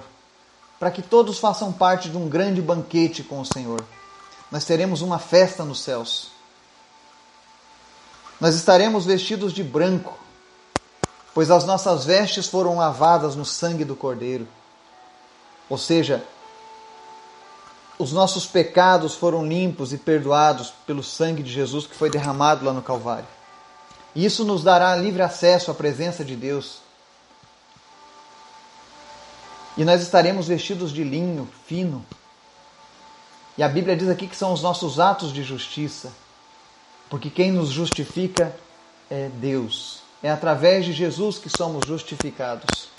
para 0.80 0.90
que 0.90 1.02
todos 1.02 1.38
façam 1.38 1.74
parte 1.74 2.08
de 2.08 2.16
um 2.16 2.30
grande 2.30 2.62
banquete 2.62 3.22
com 3.22 3.42
o 3.42 3.46
Senhor. 3.46 3.84
Nós 4.50 4.64
teremos 4.64 5.02
uma 5.02 5.20
festa 5.20 5.66
nos 5.66 5.82
céus. 5.82 6.32
Nós 8.40 8.56
estaremos 8.56 9.06
vestidos 9.06 9.52
de 9.52 9.62
branco, 9.62 10.18
pois 11.36 11.52
as 11.52 11.66
nossas 11.66 12.06
vestes 12.06 12.48
foram 12.48 12.78
lavadas 12.78 13.36
no 13.36 13.44
sangue 13.44 13.84
do 13.84 13.94
Cordeiro. 13.94 14.48
Ou 15.70 15.78
seja, 15.78 16.24
os 18.00 18.14
nossos 18.14 18.46
pecados 18.46 19.16
foram 19.16 19.46
limpos 19.46 19.92
e 19.92 19.98
perdoados 19.98 20.74
pelo 20.88 21.04
sangue 21.04 21.44
de 21.44 21.52
Jesus 21.52 21.86
que 21.86 21.94
foi 21.94 22.10
derramado 22.10 22.64
lá 22.64 22.72
no 22.72 22.82
Calvário. 22.82 23.28
E 24.16 24.24
isso 24.24 24.46
nos 24.46 24.64
dará 24.64 24.96
livre 24.96 25.22
acesso 25.22 25.70
à 25.70 25.74
presença 25.74 26.24
de 26.24 26.38
Deus. 26.38 26.78
E 29.76 29.84
nós 29.84 30.02
estaremos 30.02 30.48
vestidos 30.48 30.90
de 30.94 31.04
linho 31.04 31.50
fino. 31.68 32.06
E 33.58 33.64
a 33.64 33.68
Bíblia 33.68 33.98
diz 33.98 34.08
aqui 34.08 34.26
que 34.26 34.38
são 34.38 34.54
os 34.54 34.62
nossos 34.62 35.02
atos 35.02 35.34
de 35.34 35.44
justiça. 35.44 36.14
Porque 37.10 37.30
quem 37.30 37.52
nos 37.52 37.72
justifica 37.72 38.56
é 39.10 39.28
Deus. 39.28 40.05
É 40.24 40.30
através 40.30 40.86
de 40.86 40.94
Jesus 40.94 41.38
que 41.38 41.50
somos 41.50 41.86
justificados. 41.86 42.90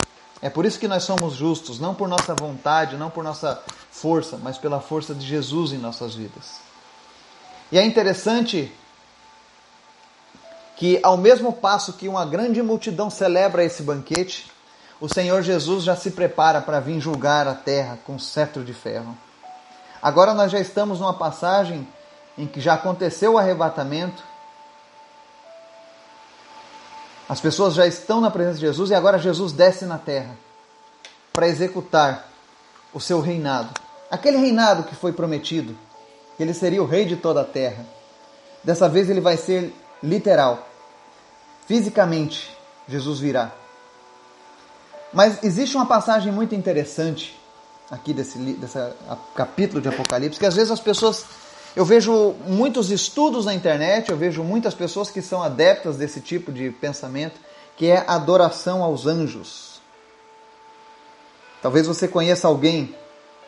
É 0.40 0.50
por 0.50 0.64
isso 0.64 0.78
que 0.78 0.86
nós 0.86 1.02
somos 1.02 1.34
justos, 1.34 1.80
não 1.80 1.94
por 1.94 2.08
nossa 2.08 2.34
vontade, 2.34 2.96
não 2.96 3.10
por 3.10 3.24
nossa 3.24 3.62
força, 3.90 4.38
mas 4.42 4.58
pela 4.58 4.80
força 4.80 5.14
de 5.14 5.26
Jesus 5.26 5.72
em 5.72 5.78
nossas 5.78 6.14
vidas. 6.14 6.60
E 7.72 7.78
é 7.78 7.84
interessante 7.84 8.72
que, 10.76 11.00
ao 11.02 11.16
mesmo 11.16 11.52
passo 11.52 11.94
que 11.94 12.06
uma 12.06 12.24
grande 12.26 12.62
multidão 12.62 13.08
celebra 13.08 13.64
esse 13.64 13.82
banquete, 13.82 14.50
o 15.00 15.08
Senhor 15.08 15.42
Jesus 15.42 15.84
já 15.84 15.96
se 15.96 16.10
prepara 16.10 16.60
para 16.60 16.80
vir 16.80 17.00
julgar 17.00 17.48
a 17.48 17.54
terra 17.54 17.98
com 18.04 18.18
cetro 18.18 18.62
de 18.62 18.72
ferro. 18.72 19.16
Agora 20.00 20.34
nós 20.34 20.52
já 20.52 20.60
estamos 20.60 21.00
numa 21.00 21.14
passagem 21.14 21.88
em 22.36 22.46
que 22.46 22.60
já 22.60 22.74
aconteceu 22.74 23.32
o 23.32 23.38
arrebatamento, 23.38 24.22
as 27.28 27.40
pessoas 27.40 27.74
já 27.74 27.86
estão 27.86 28.20
na 28.20 28.30
presença 28.30 28.58
de 28.58 28.66
Jesus 28.66 28.90
e 28.90 28.94
agora 28.94 29.18
Jesus 29.18 29.52
desce 29.52 29.84
na 29.84 29.98
terra 29.98 30.36
para 31.32 31.48
executar 31.48 32.28
o 32.94 33.00
seu 33.00 33.20
reinado. 33.20 33.68
Aquele 34.10 34.36
reinado 34.36 34.84
que 34.84 34.94
foi 34.94 35.12
prometido, 35.12 35.76
que 36.36 36.42
ele 36.42 36.54
seria 36.54 36.82
o 36.82 36.86
rei 36.86 37.04
de 37.04 37.16
toda 37.16 37.40
a 37.40 37.44
terra. 37.44 37.84
Dessa 38.62 38.88
vez 38.88 39.10
ele 39.10 39.20
vai 39.20 39.36
ser 39.36 39.74
literal. 40.02 40.66
Fisicamente, 41.66 42.56
Jesus 42.88 43.18
virá. 43.18 43.52
Mas 45.12 45.42
existe 45.42 45.76
uma 45.76 45.86
passagem 45.86 46.32
muito 46.32 46.54
interessante 46.54 47.38
aqui 47.90 48.12
desse, 48.12 48.38
desse 48.38 48.78
capítulo 49.34 49.80
de 49.80 49.88
Apocalipse, 49.88 50.38
que 50.38 50.46
às 50.46 50.54
vezes 50.54 50.70
as 50.70 50.80
pessoas. 50.80 51.24
Eu 51.76 51.84
vejo 51.84 52.34
muitos 52.46 52.90
estudos 52.90 53.44
na 53.44 53.52
internet, 53.52 54.10
eu 54.10 54.16
vejo 54.16 54.42
muitas 54.42 54.72
pessoas 54.72 55.10
que 55.10 55.20
são 55.20 55.42
adeptas 55.42 55.98
desse 55.98 56.22
tipo 56.22 56.50
de 56.50 56.70
pensamento, 56.70 57.38
que 57.76 57.90
é 57.90 58.02
adoração 58.08 58.82
aos 58.82 59.06
anjos. 59.06 59.78
Talvez 61.60 61.86
você 61.86 62.08
conheça 62.08 62.48
alguém 62.48 62.94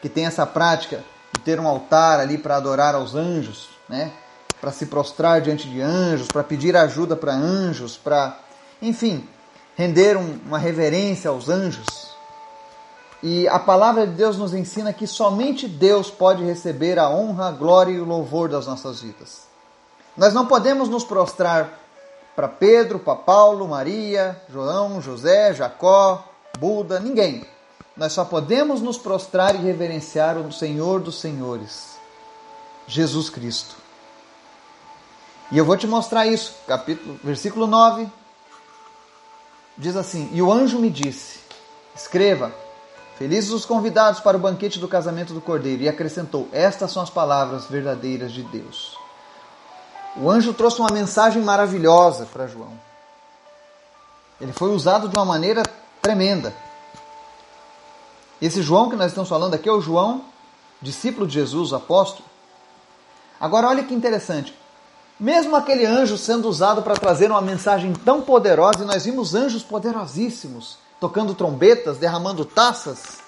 que 0.02 0.10
tem 0.10 0.26
essa 0.26 0.44
prática 0.44 1.02
de 1.32 1.40
ter 1.40 1.58
um 1.58 1.66
altar 1.66 2.20
ali 2.20 2.36
para 2.36 2.56
adorar 2.56 2.94
aos 2.94 3.14
anjos, 3.14 3.70
né? 3.88 4.12
Para 4.60 4.72
se 4.72 4.84
prostrar 4.84 5.40
diante 5.40 5.66
de 5.66 5.80
anjos, 5.80 6.28
para 6.28 6.44
pedir 6.44 6.76
ajuda 6.76 7.16
para 7.16 7.32
anjos, 7.32 7.96
para, 7.96 8.38
enfim, 8.82 9.26
render 9.74 10.18
um, 10.18 10.38
uma 10.44 10.58
reverência 10.58 11.30
aos 11.30 11.48
anjos. 11.48 12.07
E 13.22 13.48
a 13.48 13.58
palavra 13.58 14.06
de 14.06 14.12
Deus 14.12 14.36
nos 14.36 14.54
ensina 14.54 14.92
que 14.92 15.06
somente 15.06 15.66
Deus 15.66 16.10
pode 16.10 16.44
receber 16.44 16.98
a 16.98 17.10
honra, 17.10 17.48
a 17.48 17.52
glória 17.52 17.92
e 17.92 18.00
o 18.00 18.04
louvor 18.04 18.48
das 18.48 18.66
nossas 18.66 19.00
vidas. 19.00 19.42
Nós 20.16 20.32
não 20.32 20.46
podemos 20.46 20.88
nos 20.88 21.04
prostrar 21.04 21.78
para 22.36 22.48
Pedro, 22.48 22.98
para 23.00 23.16
Paulo, 23.16 23.66
Maria, 23.66 24.40
João, 24.48 25.00
José, 25.02 25.52
Jacó, 25.52 26.24
Buda, 26.58 27.00
ninguém. 27.00 27.44
Nós 27.96 28.12
só 28.12 28.24
podemos 28.24 28.80
nos 28.80 28.96
prostrar 28.96 29.56
e 29.56 29.58
reverenciar 29.58 30.36
o 30.38 30.52
Senhor 30.52 31.00
dos 31.00 31.20
Senhores, 31.20 31.98
Jesus 32.86 33.28
Cristo. 33.28 33.76
E 35.50 35.58
eu 35.58 35.64
vou 35.64 35.76
te 35.76 35.86
mostrar 35.86 36.26
isso. 36.26 36.54
Capítulo, 36.66 37.18
versículo 37.24 37.66
9 37.66 38.08
diz 39.78 39.96
assim: 39.96 40.28
E 40.32 40.42
o 40.42 40.52
anjo 40.52 40.78
me 40.78 40.90
disse: 40.90 41.38
Escreva, 41.94 42.52
felizes 43.18 43.50
os 43.50 43.66
convidados 43.66 44.20
para 44.20 44.36
o 44.36 44.40
banquete 44.40 44.78
do 44.78 44.86
casamento 44.86 45.34
do 45.34 45.40
cordeiro. 45.40 45.82
E 45.82 45.88
acrescentou: 45.88 46.48
Estas 46.52 46.92
são 46.92 47.02
as 47.02 47.10
palavras 47.10 47.66
verdadeiras 47.66 48.32
de 48.32 48.44
Deus. 48.44 48.96
O 50.16 50.30
anjo 50.30 50.54
trouxe 50.54 50.80
uma 50.80 50.90
mensagem 50.92 51.42
maravilhosa 51.42 52.26
para 52.26 52.46
João. 52.46 52.72
Ele 54.40 54.52
foi 54.52 54.70
usado 54.70 55.08
de 55.08 55.16
uma 55.16 55.24
maneira 55.24 55.64
tremenda. 56.00 56.54
Esse 58.40 58.62
João 58.62 58.88
que 58.88 58.96
nós 58.96 59.08
estamos 59.08 59.28
falando 59.28 59.54
aqui 59.54 59.68
é 59.68 59.72
o 59.72 59.80
João, 59.80 60.24
discípulo 60.80 61.26
de 61.26 61.34
Jesus, 61.34 61.72
apóstolo. 61.72 62.24
Agora, 63.40 63.68
olha 63.68 63.82
que 63.82 63.92
interessante. 63.92 64.56
Mesmo 65.18 65.56
aquele 65.56 65.84
anjo 65.84 66.16
sendo 66.16 66.48
usado 66.48 66.82
para 66.82 66.94
trazer 66.94 67.28
uma 67.32 67.42
mensagem 67.42 67.92
tão 67.92 68.22
poderosa, 68.22 68.84
e 68.84 68.86
nós 68.86 69.04
vimos 69.04 69.34
anjos 69.34 69.64
poderosíssimos, 69.64 70.78
tocando 71.00 71.34
trombetas, 71.34 71.98
derramando 71.98 72.44
taças, 72.44 73.18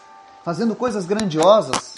fazendo 0.44 0.74
coisas 0.74 1.06
grandiosas. 1.06 1.94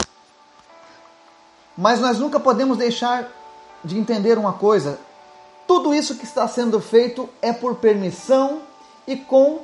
Mas 1.77 2.01
nós 2.01 2.19
nunca 2.19 2.39
podemos 2.39 2.77
deixar 2.77 3.29
de 3.85 3.99
entender 3.99 4.39
uma 4.39 4.53
coisa: 4.53 4.99
tudo 5.67 5.95
isso 5.95 6.17
que 6.17 6.25
está 6.25 6.47
sendo 6.47 6.81
feito 6.81 7.29
é 7.41 7.53
por 7.53 7.77
permissão 7.77 8.63
e 9.07 9.17
com 9.17 9.61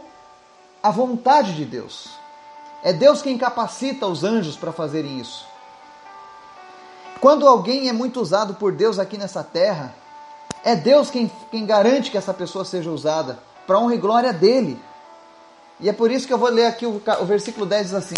a 0.83 0.91
vontade 0.91 1.55
de 1.55 1.65
Deus. 1.65 2.11
É 2.83 2.93
Deus 2.93 3.21
quem 3.21 3.37
capacita 3.37 4.07
os 4.07 4.23
anjos 4.23 4.57
para 4.57 4.73
fazerem 4.73 5.19
isso. 5.19 5.47
Quando 7.21 7.49
alguém 7.49 7.89
é 7.89 7.93
muito 7.93 8.21
usado 8.21 8.55
por 8.55 8.73
Deus 8.73 8.99
aqui 8.99 9.19
nessa 9.19 9.43
terra, 9.43 9.93
é 10.65 10.77
Deus 10.77 11.11
quem, 11.11 11.31
quem 11.51 11.67
garante 11.67 12.11
que 12.11 12.17
essa 12.17 12.33
pessoa 12.33 12.65
seja 12.65 12.91
usada 12.91 13.41
para 13.67 13.79
honra 13.79 13.95
e 13.97 13.99
glória 13.99 14.33
dele. 14.33 14.81
E 15.81 15.89
é 15.89 15.93
por 15.93 16.11
isso 16.11 16.27
que 16.27 16.33
eu 16.33 16.39
vou 16.39 16.51
ler 16.51 16.67
aqui 16.67 16.87
o, 16.87 17.01
o 17.21 17.25
versículo 17.25 17.65
10 17.65 17.87
diz 17.87 17.95
assim: 17.95 18.17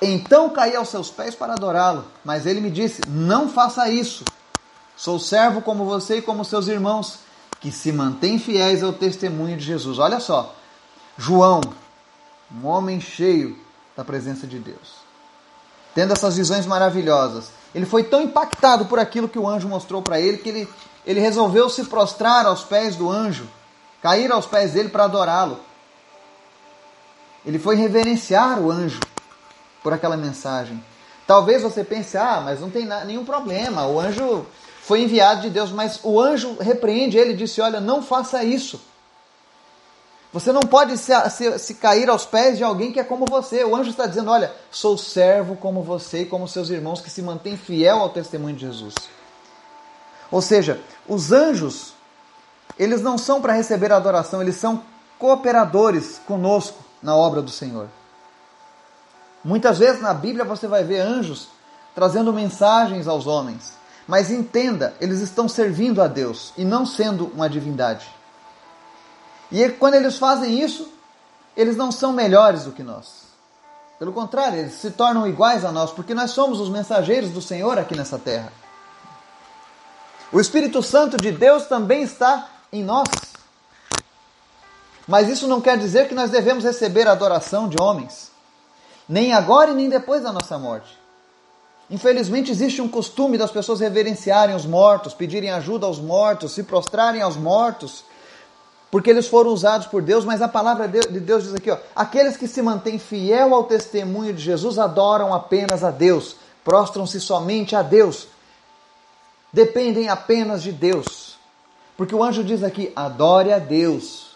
Então 0.00 0.50
caí 0.50 0.76
aos 0.76 0.88
seus 0.88 1.10
pés 1.10 1.34
para 1.34 1.54
adorá-lo, 1.54 2.04
mas 2.24 2.46
ele 2.46 2.60
me 2.60 2.70
disse: 2.70 3.02
Não 3.08 3.48
faça 3.48 3.88
isso. 3.88 4.24
Sou 4.96 5.18
servo 5.18 5.60
como 5.60 5.84
você 5.84 6.18
e 6.18 6.22
como 6.22 6.44
seus 6.44 6.68
irmãos, 6.68 7.18
que 7.60 7.70
se 7.70 7.92
mantêm 7.92 8.38
fiéis 8.38 8.82
ao 8.82 8.92
testemunho 8.92 9.56
de 9.56 9.64
Jesus. 9.64 9.98
Olha 9.98 10.20
só, 10.20 10.54
João, 11.18 11.60
um 12.50 12.66
homem 12.66 13.00
cheio 13.00 13.58
da 13.96 14.04
presença 14.04 14.46
de 14.46 14.58
Deus. 14.58 15.06
Tendo 15.94 16.12
essas 16.12 16.36
visões 16.36 16.66
maravilhosas, 16.66 17.50
ele 17.74 17.86
foi 17.86 18.04
tão 18.04 18.20
impactado 18.22 18.86
por 18.86 18.98
aquilo 18.98 19.28
que 19.28 19.38
o 19.38 19.48
anjo 19.48 19.68
mostrou 19.68 20.02
para 20.02 20.20
ele 20.20 20.38
que 20.38 20.48
ele, 20.48 20.68
ele 21.06 21.20
resolveu 21.20 21.68
se 21.68 21.84
prostrar 21.84 22.46
aos 22.46 22.62
pés 22.62 22.96
do 22.96 23.10
anjo, 23.10 23.48
cair 24.02 24.30
aos 24.30 24.46
pés 24.46 24.72
dele 24.72 24.90
para 24.90 25.04
adorá-lo. 25.04 25.58
Ele 27.46 27.58
foi 27.58 27.76
reverenciar 27.76 28.60
o 28.60 28.70
anjo 28.70 29.00
por 29.82 29.92
aquela 29.92 30.16
mensagem. 30.16 30.82
Talvez 31.26 31.62
você 31.62 31.84
pense, 31.84 32.16
ah, 32.16 32.42
mas 32.44 32.60
não 32.60 32.70
tem 32.70 32.86
nenhum 33.06 33.24
problema, 33.24 33.86
o 33.86 34.00
anjo 34.00 34.44
foi 34.82 35.02
enviado 35.02 35.42
de 35.42 35.50
Deus, 35.50 35.70
mas 35.70 36.00
o 36.02 36.20
anjo 36.20 36.56
repreende 36.60 37.16
ele 37.16 37.32
e 37.32 37.36
disse: 37.36 37.60
Olha, 37.60 37.80
não 37.80 38.02
faça 38.02 38.44
isso. 38.44 38.80
Você 40.32 40.52
não 40.52 40.60
pode 40.60 40.98
se, 40.98 41.12
se, 41.30 41.58
se, 41.58 41.74
cair 41.74 42.08
aos 42.08 42.26
pés 42.26 42.58
de 42.58 42.62
alguém 42.62 42.92
que 42.92 43.00
é 43.00 43.04
como 43.04 43.26
você. 43.26 43.64
O 43.64 43.74
anjo 43.74 43.90
está 43.90 44.06
dizendo: 44.06 44.30
Olha, 44.30 44.52
sou 44.70 44.96
servo 44.96 45.56
como 45.56 45.82
você 45.82 46.22
e 46.22 46.26
como 46.26 46.46
seus 46.46 46.70
irmãos 46.70 47.00
que 47.00 47.10
se 47.10 47.20
mantêm 47.20 47.56
fiel 47.56 47.98
ao 47.98 48.10
testemunho 48.10 48.54
de 48.54 48.66
Jesus. 48.66 48.94
Ou 50.30 50.40
seja, 50.40 50.80
os 51.08 51.32
anjos, 51.32 51.92
eles 52.78 53.02
não 53.02 53.18
são 53.18 53.40
para 53.40 53.52
receber 53.52 53.90
adoração, 53.92 54.40
eles 54.40 54.56
são 54.56 54.82
cooperadores 55.18 56.20
conosco 56.26 56.85
na 57.02 57.14
obra 57.14 57.42
do 57.42 57.50
Senhor. 57.50 57.88
Muitas 59.44 59.78
vezes 59.78 60.00
na 60.00 60.12
Bíblia 60.12 60.44
você 60.44 60.66
vai 60.66 60.82
ver 60.82 61.00
anjos 61.00 61.48
trazendo 61.94 62.32
mensagens 62.32 63.08
aos 63.08 63.26
homens. 63.26 63.72
Mas 64.06 64.30
entenda, 64.30 64.94
eles 65.00 65.20
estão 65.20 65.48
servindo 65.48 66.02
a 66.02 66.06
Deus 66.06 66.52
e 66.56 66.64
não 66.64 66.84
sendo 66.84 67.26
uma 67.34 67.48
divindade. 67.48 68.06
E 69.50 69.68
quando 69.70 69.94
eles 69.94 70.18
fazem 70.18 70.60
isso, 70.60 70.92
eles 71.56 71.76
não 71.76 71.90
são 71.90 72.12
melhores 72.12 72.64
do 72.64 72.72
que 72.72 72.82
nós. 72.82 73.26
Pelo 73.98 74.12
contrário, 74.12 74.58
eles 74.58 74.74
se 74.74 74.90
tornam 74.90 75.26
iguais 75.26 75.64
a 75.64 75.72
nós, 75.72 75.90
porque 75.90 76.12
nós 76.12 76.32
somos 76.32 76.60
os 76.60 76.68
mensageiros 76.68 77.30
do 77.30 77.40
Senhor 77.40 77.78
aqui 77.78 77.96
nessa 77.96 78.18
terra. 78.18 78.52
O 80.30 80.38
Espírito 80.38 80.82
Santo 80.82 81.16
de 81.16 81.32
Deus 81.32 81.64
também 81.64 82.02
está 82.02 82.48
em 82.70 82.84
nós. 82.84 83.08
Mas 85.06 85.28
isso 85.28 85.46
não 85.46 85.60
quer 85.60 85.78
dizer 85.78 86.08
que 86.08 86.14
nós 86.14 86.30
devemos 86.30 86.64
receber 86.64 87.06
adoração 87.06 87.68
de 87.68 87.76
homens, 87.80 88.30
nem 89.08 89.32
agora 89.32 89.70
e 89.70 89.74
nem 89.74 89.88
depois 89.88 90.22
da 90.22 90.32
nossa 90.32 90.58
morte. 90.58 90.98
Infelizmente, 91.88 92.50
existe 92.50 92.82
um 92.82 92.88
costume 92.88 93.38
das 93.38 93.52
pessoas 93.52 93.78
reverenciarem 93.78 94.56
os 94.56 94.66
mortos, 94.66 95.14
pedirem 95.14 95.50
ajuda 95.50 95.86
aos 95.86 96.00
mortos, 96.00 96.52
se 96.52 96.64
prostrarem 96.64 97.22
aos 97.22 97.36
mortos 97.36 98.04
porque 98.90 99.10
eles 99.10 99.26
foram 99.26 99.50
usados 99.50 99.86
por 99.86 100.00
Deus, 100.00 100.24
mas 100.24 100.40
a 100.40 100.48
palavra 100.48 100.86
de 100.86 101.20
Deus 101.20 101.44
diz 101.44 101.54
aqui, 101.54 101.70
ó, 101.70 101.76
aqueles 101.94 102.36
que 102.36 102.46
se 102.46 102.62
mantêm 102.62 102.98
fiel 102.98 103.54
ao 103.54 103.64
testemunho 103.64 104.32
de 104.32 104.42
Jesus 104.42 104.78
adoram 104.78 105.34
apenas 105.34 105.82
a 105.82 105.90
Deus, 105.90 106.36
prostram-se 106.64 107.20
somente 107.20 107.74
a 107.74 107.82
Deus, 107.82 108.28
dependem 109.52 110.08
apenas 110.08 110.62
de 110.62 110.72
Deus. 110.72 111.36
Porque 111.96 112.14
o 112.14 112.22
anjo 112.22 112.44
diz 112.44 112.62
aqui: 112.62 112.92
adore 112.94 113.52
a 113.52 113.58
Deus. 113.58 114.35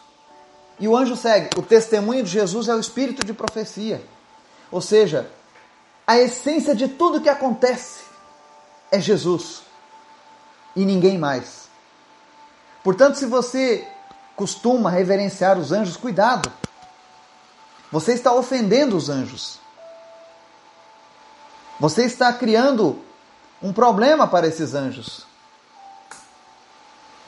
E 0.81 0.89
o 0.89 0.97
anjo 0.97 1.15
segue: 1.15 1.51
o 1.57 1.63
testemunho 1.63 2.25
de 2.25 2.31
Jesus 2.31 2.69
é 2.69 2.75
o 2.75 2.81
espírito 2.81 3.25
de 3.25 3.35
profecia. 3.35 4.03
Ou 4.73 4.81
seja, 4.81 5.31
a 6.07 6.19
essência 6.19 6.75
de 6.75 6.89
tudo 6.89 7.21
que 7.21 7.29
acontece 7.29 8.01
é 8.91 8.99
Jesus 8.99 9.63
e 10.75 10.85
ninguém 10.85 11.19
mais. 11.19 11.69
Portanto, 12.83 13.17
se 13.17 13.27
você 13.27 13.87
costuma 14.41 14.91
reverenciar 14.91 15.59
os 15.59 15.71
anjos, 15.71 15.99
cuidado. 15.99 16.51
Você 17.93 18.15
está 18.15 18.33
ofendendo 18.33 18.97
os 18.97 19.11
anjos. 19.11 19.59
Você 21.79 22.07
está 22.07 22.33
criando 22.33 22.99
um 23.63 23.71
problema 23.71 24.27
para 24.27 24.47
esses 24.47 24.75
anjos. 24.75 25.27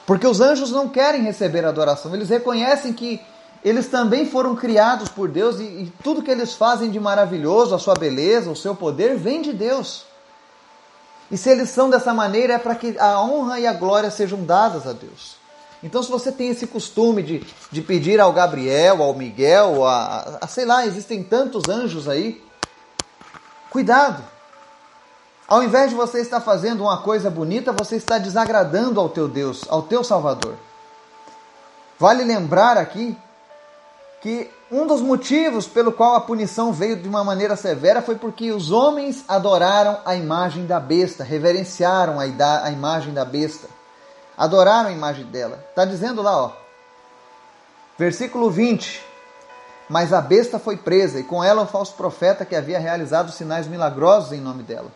Porque 0.07 0.27
os 0.27 0.41
anjos 0.41 0.71
não 0.71 0.89
querem 0.89 1.23
receber 1.23 1.65
adoração, 1.67 2.15
eles 2.15 2.31
reconhecem 2.31 2.93
que 2.93 3.21
eles 3.65 3.87
também 3.87 4.27
foram 4.27 4.57
criados 4.57 5.09
por 5.09 5.29
Deus 5.29 5.61
e, 5.61 5.63
e, 5.63 5.93
tudo 6.03 6.23
que 6.23 6.31
eles 6.31 6.55
fazem 6.55 6.91
de 6.91 6.99
maravilhoso, 6.99 7.75
a 7.75 7.79
sua 7.79 7.95
beleza, 7.95 8.51
o 8.51 8.57
seu 8.57 8.75
poder, 8.75 9.17
vem 9.17 9.41
de 9.41 9.53
Deus. 9.53 10.05
E 11.31 11.37
se 11.37 11.49
eles 11.49 11.71
são 11.71 11.89
dessa 11.89 12.13
maneira, 12.13 12.55
é 12.55 12.59
para 12.59 12.75
que 12.75 12.99
a 12.99 13.21
honra 13.21 13.61
e 13.61 13.67
a 13.67 13.73
glória 13.73 14.11
sejam 14.11 14.45
dadas 14.45 14.87
a 14.87 14.93
Deus. 14.93 15.37
Então, 15.83 16.03
se 16.03 16.11
você 16.11 16.31
tem 16.31 16.49
esse 16.49 16.67
costume 16.67 17.23
de, 17.23 17.47
de 17.71 17.81
pedir 17.81 18.21
ao 18.21 18.33
Gabriel, 18.33 19.03
ao 19.03 19.15
Miguel, 19.15 19.85
a, 19.85 20.07
a, 20.07 20.39
a 20.43 20.47
sei 20.47 20.65
lá, 20.65 20.85
existem 20.85 21.23
tantos 21.23 21.69
anjos 21.69 22.09
aí, 22.09 22.45
cuidado. 23.71 24.23
Ao 25.49 25.63
invés 25.63 25.91
de 25.91 25.97
você 25.97 26.21
estar 26.21 26.41
fazendo 26.41 26.83
uma 26.83 26.99
coisa 26.99 27.31
bonita, 27.31 27.73
você 27.73 27.97
está 27.97 28.19
desagradando 28.19 29.01
ao 29.01 29.09
teu 29.09 29.29
Deus, 29.29 29.65
ao 29.69 29.83
teu 29.83 30.03
Salvador. 30.03 30.55
Vale 31.99 32.25
lembrar 32.25 32.77
aqui 32.77 33.17
que 34.23 34.49
um 34.71 34.87
dos 34.87 35.01
motivos 35.01 35.67
pelo 35.67 35.91
qual 35.91 36.15
a 36.15 36.21
punição 36.21 36.73
veio 36.73 36.97
de 36.97 37.09
uma 37.09 37.25
maneira 37.25 37.57
severa 37.57 38.01
foi 38.01 38.15
porque 38.15 38.53
os 38.53 38.71
homens 38.71 39.25
adoraram 39.27 39.99
a 40.05 40.15
imagem 40.15 40.65
da 40.65 40.79
besta, 40.79 41.25
reverenciaram 41.25 42.21
a, 42.21 42.71
imagem 42.71 43.13
da 43.13 43.25
besta, 43.25 43.69
adoraram 44.39 44.91
a 44.91 44.93
imagem 44.93 45.25
dela. 45.25 45.59
Está 45.69 45.85
dizendo 45.85 46.23
lá, 46.23 46.41
ó, 46.41 46.53
versículo 47.99 48.49
20: 48.49 49.05
Mas 49.89 50.13
a 50.13 50.21
besta 50.21 50.57
foi 50.57 50.77
presa, 50.77 51.19
e 51.19 51.25
com 51.25 51.43
ela 51.43 51.63
o 51.63 51.67
falso 51.67 51.95
profeta 51.95 52.45
que 52.45 52.55
havia 52.55 52.79
realizado 52.79 53.33
sinais 53.33 53.67
milagrosos 53.67 54.33
em 54.33 54.41
nome 54.41 54.63
dela, 54.63 54.93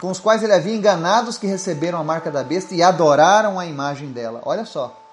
com 0.00 0.10
os 0.10 0.18
quais 0.18 0.42
ele 0.42 0.52
havia 0.52 0.74
enganado 0.74 1.30
os 1.30 1.38
que 1.38 1.46
receberam 1.46 2.00
a 2.00 2.04
marca 2.04 2.28
da 2.28 2.42
besta 2.42 2.74
e 2.74 2.82
adoraram 2.82 3.60
a 3.60 3.66
imagem 3.66 4.10
dela. 4.10 4.42
Olha 4.44 4.64
só. 4.64 5.03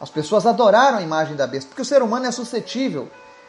As 0.00 0.10
pessoas 0.10 0.46
adoraram 0.46 0.98
a 0.98 1.02
imagem 1.02 1.36
da 1.36 1.46
besta, 1.46 1.68
porque 1.68 1.82
o 1.82 1.84
ser 1.84 2.02
humano 2.02 2.26
é 2.26 2.30
suscetível. 2.30 3.08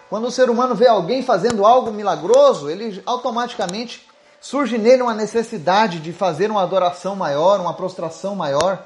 Quando 0.10 0.28
o 0.28 0.32
ser 0.32 0.50
humano 0.50 0.74
vê 0.74 0.88
alguém 0.88 1.22
fazendo 1.22 1.66
algo 1.66 1.92
milagroso, 1.92 2.70
ele 2.70 3.02
automaticamente 3.06 4.08
surge 4.40 4.78
nele 4.78 5.02
uma 5.02 5.14
necessidade 5.14 6.00
de 6.00 6.14
fazer 6.14 6.50
uma 6.50 6.64
adoração 6.64 7.16
maior, 7.16 7.60
uma 7.60 7.74
prostração 7.74 8.36
maior. 8.36 8.82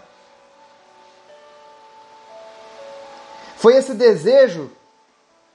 Foi 3.58 3.75
esse 3.75 3.94
desejo 3.94 4.72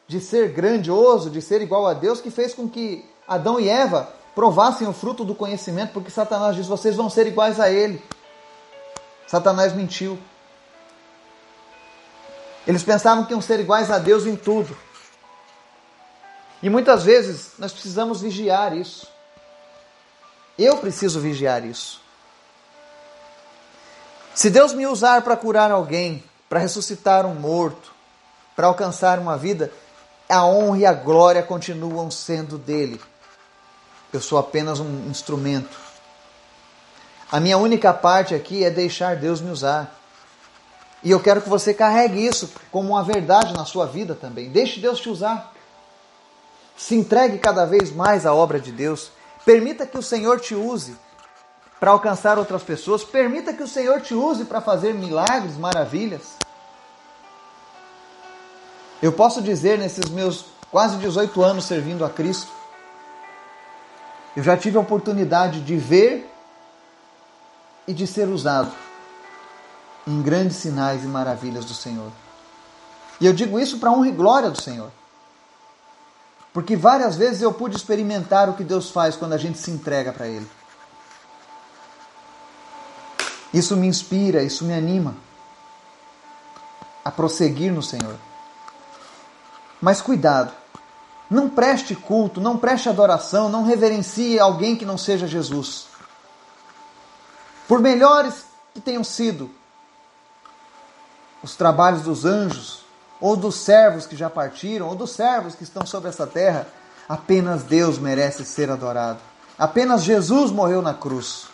de 0.07 0.21
ser 0.21 0.51
grandioso, 0.51 1.29
de 1.29 1.43
ser 1.43 1.61
igual 1.61 1.87
a 1.87 1.93
Deus, 1.93 2.21
que 2.21 2.31
fez 2.31 2.55
com 2.55 2.69
que 2.69 3.05
Adão 3.27 3.59
e 3.59 3.69
Eva 3.69 4.09
provassem 4.33 4.87
o 4.87 4.93
fruto 4.93 5.25
do 5.25 5.35
conhecimento, 5.35 5.93
porque 5.93 6.11
Satanás 6.11 6.55
diz: 6.55 6.69
vocês 6.69 6.95
vão 6.95 7.11
ser 7.11 7.27
iguais 7.27 7.59
a 7.59 7.69
ele. 7.69 8.01
Satanás 9.27 9.73
mentiu. 9.73 10.17
Eles 12.67 12.83
pensavam 12.83 13.25
que 13.25 13.33
iam 13.33 13.41
ser 13.41 13.61
iguais 13.61 13.91
a 13.91 13.99
Deus 13.99 14.27
em 14.27 14.35
tudo. 14.35 14.77
E 16.63 16.69
muitas 16.69 17.05
vezes 17.05 17.53
nós 17.59 17.73
precisamos 17.73 18.21
vigiar 18.21 18.77
isso. 18.77 19.07
Eu 20.59 20.79
preciso 20.79 21.21
vigiar 21.21 21.65
isso. 21.65 22.01
Se 24.35 24.51
Deus 24.51 24.73
me 24.75 24.87
usar 24.87 25.23
para 25.23 25.37
curar 25.37 25.71
alguém, 25.71 26.25
para 26.49 26.59
ressuscitar 26.59 27.25
um 27.25 27.35
morto, 27.35 27.93
para 28.55 28.67
alcançar 28.67 29.19
uma 29.19 29.37
vida, 29.37 29.73
a 30.29 30.45
honra 30.45 30.79
e 30.79 30.87
a 30.87 30.93
glória 30.93 31.43
continuam 31.43 32.11
sendo 32.11 32.59
dele. 32.59 33.01
Eu 34.13 34.21
sou 34.21 34.39
apenas 34.39 34.81
um 34.81 35.09
instrumento. 35.09 35.77
A 37.31 37.41
minha 37.41 37.59
única 37.59 37.93
parte 37.93 38.35
aqui 38.35 38.65
é 38.65 38.71
deixar 38.71 39.17
Deus 39.17 39.41
me 39.41 39.51
usar. 39.51 39.96
E 41.03 41.11
eu 41.11 41.21
quero 41.21 41.41
que 41.41 41.49
você 41.49 41.75
carregue 41.75 42.25
isso 42.25 42.51
como 42.71 42.91
uma 42.91 43.03
verdade 43.03 43.53
na 43.53 43.65
sua 43.65 43.87
vida 43.87 44.15
também. 44.15 44.49
Deixe 44.49 44.81
Deus 44.81 44.99
te 44.99 45.09
usar. 45.09 45.53
Se 46.77 46.95
entregue 46.95 47.39
cada 47.39 47.65
vez 47.65 47.93
mais 47.93 48.27
à 48.27 48.35
obra 48.35 48.59
de 48.59 48.73
Deus. 48.73 49.11
Permita 49.45 49.87
que 49.87 49.97
o 49.97 50.03
Senhor 50.03 50.41
te 50.41 50.55
use 50.55 50.97
para 51.79 51.91
alcançar 51.91 52.39
outras 52.39 52.63
pessoas. 52.63 53.05
Permita 53.05 53.53
que 53.53 53.63
o 53.63 53.69
Senhor 53.69 54.01
te 54.01 54.15
use 54.15 54.45
para 54.45 54.61
fazer 54.61 54.95
milagres, 54.95 55.57
maravilhas. 55.57 56.37
Eu 59.03 59.13
posso 59.13 59.43
dizer 59.43 59.79
nesses 59.79 60.11
meus 60.11 60.47
quase 60.71 60.97
18 60.97 61.43
anos 61.43 61.65
servindo 61.65 62.05
a 62.05 62.11
Cristo, 62.11 62.51
eu 64.35 64.43
já 64.43 64.57
tive 64.57 64.77
a 64.77 64.81
oportunidade 64.81 65.61
de 65.61 65.77
ver 65.77 66.31
e 67.87 67.95
de 67.95 68.07
ser 68.07 68.29
usado 68.29 68.86
em 70.07 70.23
grandes 70.23 70.57
sinais 70.57 71.03
e 71.03 71.07
maravilhas 71.07 71.65
do 71.65 71.75
Senhor. 71.75 72.13
E 73.21 73.27
eu 73.27 73.33
digo 73.33 73.59
isso 73.59 73.79
para 73.79 73.91
honra 73.91 74.09
e 74.09 74.13
glória 74.13 74.51
do 74.51 74.61
Senhor. 74.61 74.91
Porque 76.53 76.77
várias 76.77 77.17
vezes 77.17 77.43
eu 77.43 77.53
pude 77.53 77.77
experimentar 77.77 78.49
o 78.49 78.55
que 78.55 78.65
Deus 78.65 78.91
faz 78.91 79.17
quando 79.17 79.33
a 79.33 79.39
gente 79.39 79.59
se 79.59 79.71
entrega 79.71 80.13
para 80.13 80.27
Ele. 80.27 80.49
Isso 83.53 83.77
me 83.77 83.87
inspira, 83.87 84.43
isso 84.43 84.65
me 84.65 84.75
anima 84.75 85.15
a 87.05 87.11
prosseguir 87.11 87.73
no 87.73 87.83
Senhor. 87.83 88.17
Mas 89.81 90.01
cuidado, 90.01 90.53
não 91.31 91.49
preste 91.49 91.95
culto, 91.95 92.41
não 92.41 92.57
preste 92.57 92.89
adoração, 92.89 93.49
não 93.49 93.65
reverencie 93.65 94.39
alguém 94.39 94.77
que 94.77 94.85
não 94.85 94.97
seja 94.97 95.27
Jesus. 95.27 95.87
Por 97.69 97.81
melhores 97.81 98.45
que 98.73 98.81
tenham 98.81 99.05
sido 99.05 99.51
os 101.47 101.55
trabalhos 101.55 102.03
dos 102.03 102.25
anjos, 102.25 102.81
ou 103.21 103.37
dos 103.37 103.55
servos 103.55 104.05
que 104.05 104.17
já 104.17 104.29
partiram, 104.29 104.89
ou 104.89 104.97
dos 104.97 105.13
servos 105.13 105.55
que 105.55 105.63
estão 105.63 105.87
sobre 105.87 106.09
essa 106.09 106.27
terra, 106.27 106.67
apenas 107.09 107.63
Deus 107.63 107.99
merece 107.99 108.45
ser 108.45 108.69
adorado. 108.69 109.21
Apenas 109.57 110.03
Jesus 110.03 110.51
morreu 110.51 110.83
na 110.83 110.93
cruz. 110.93 111.47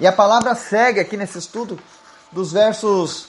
E 0.00 0.08
a 0.08 0.12
palavra 0.12 0.56
segue 0.56 0.98
aqui 0.98 1.16
nesse 1.16 1.38
estudo, 1.38 1.78
dos 2.32 2.50
versos 2.50 3.28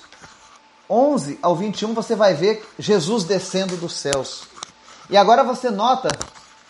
11 0.90 1.38
ao 1.44 1.56
21, 1.56 1.94
você 1.94 2.16
vai 2.16 2.34
ver 2.34 2.68
Jesus 2.80 3.24
descendo 3.24 3.78
dos 3.78 3.94
céus. 3.94 4.46
E 5.12 5.16
agora 5.16 5.44
você 5.44 5.70
nota 5.70 6.10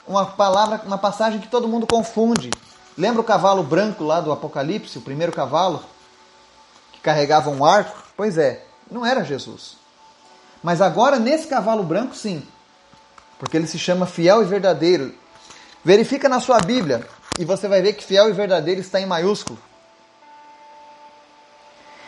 uma 0.05 0.25
palavra, 0.25 0.81
uma 0.85 0.97
passagem 0.97 1.39
que 1.39 1.47
todo 1.47 1.65
mundo 1.65 1.87
confunde. 1.87 2.51
Lembra 2.97 3.21
o 3.21 3.23
cavalo 3.25 3.63
branco 3.63 4.03
lá 4.03 4.19
do 4.19 4.33
Apocalipse, 4.33 4.97
o 4.97 5.01
primeiro 5.01 5.31
cavalo? 5.31 5.94
Carregava 7.05 7.51
um 7.51 7.63
arco? 7.63 8.03
Pois 8.17 8.35
é, 8.35 8.63
não 8.89 9.05
era 9.05 9.23
Jesus. 9.23 9.77
Mas 10.63 10.81
agora 10.81 11.19
nesse 11.19 11.45
cavalo 11.47 11.83
branco, 11.83 12.15
sim, 12.15 12.43
porque 13.37 13.55
ele 13.55 13.67
se 13.67 13.77
chama 13.77 14.07
fiel 14.07 14.41
e 14.41 14.45
verdadeiro. 14.45 15.13
Verifica 15.83 16.27
na 16.27 16.39
sua 16.39 16.57
Bíblia 16.57 17.07
e 17.37 17.45
você 17.45 17.67
vai 17.67 17.79
ver 17.79 17.93
que 17.93 18.03
fiel 18.03 18.27
e 18.27 18.33
verdadeiro 18.33 18.81
está 18.81 18.99
em 18.99 19.05
maiúsculo. 19.05 19.59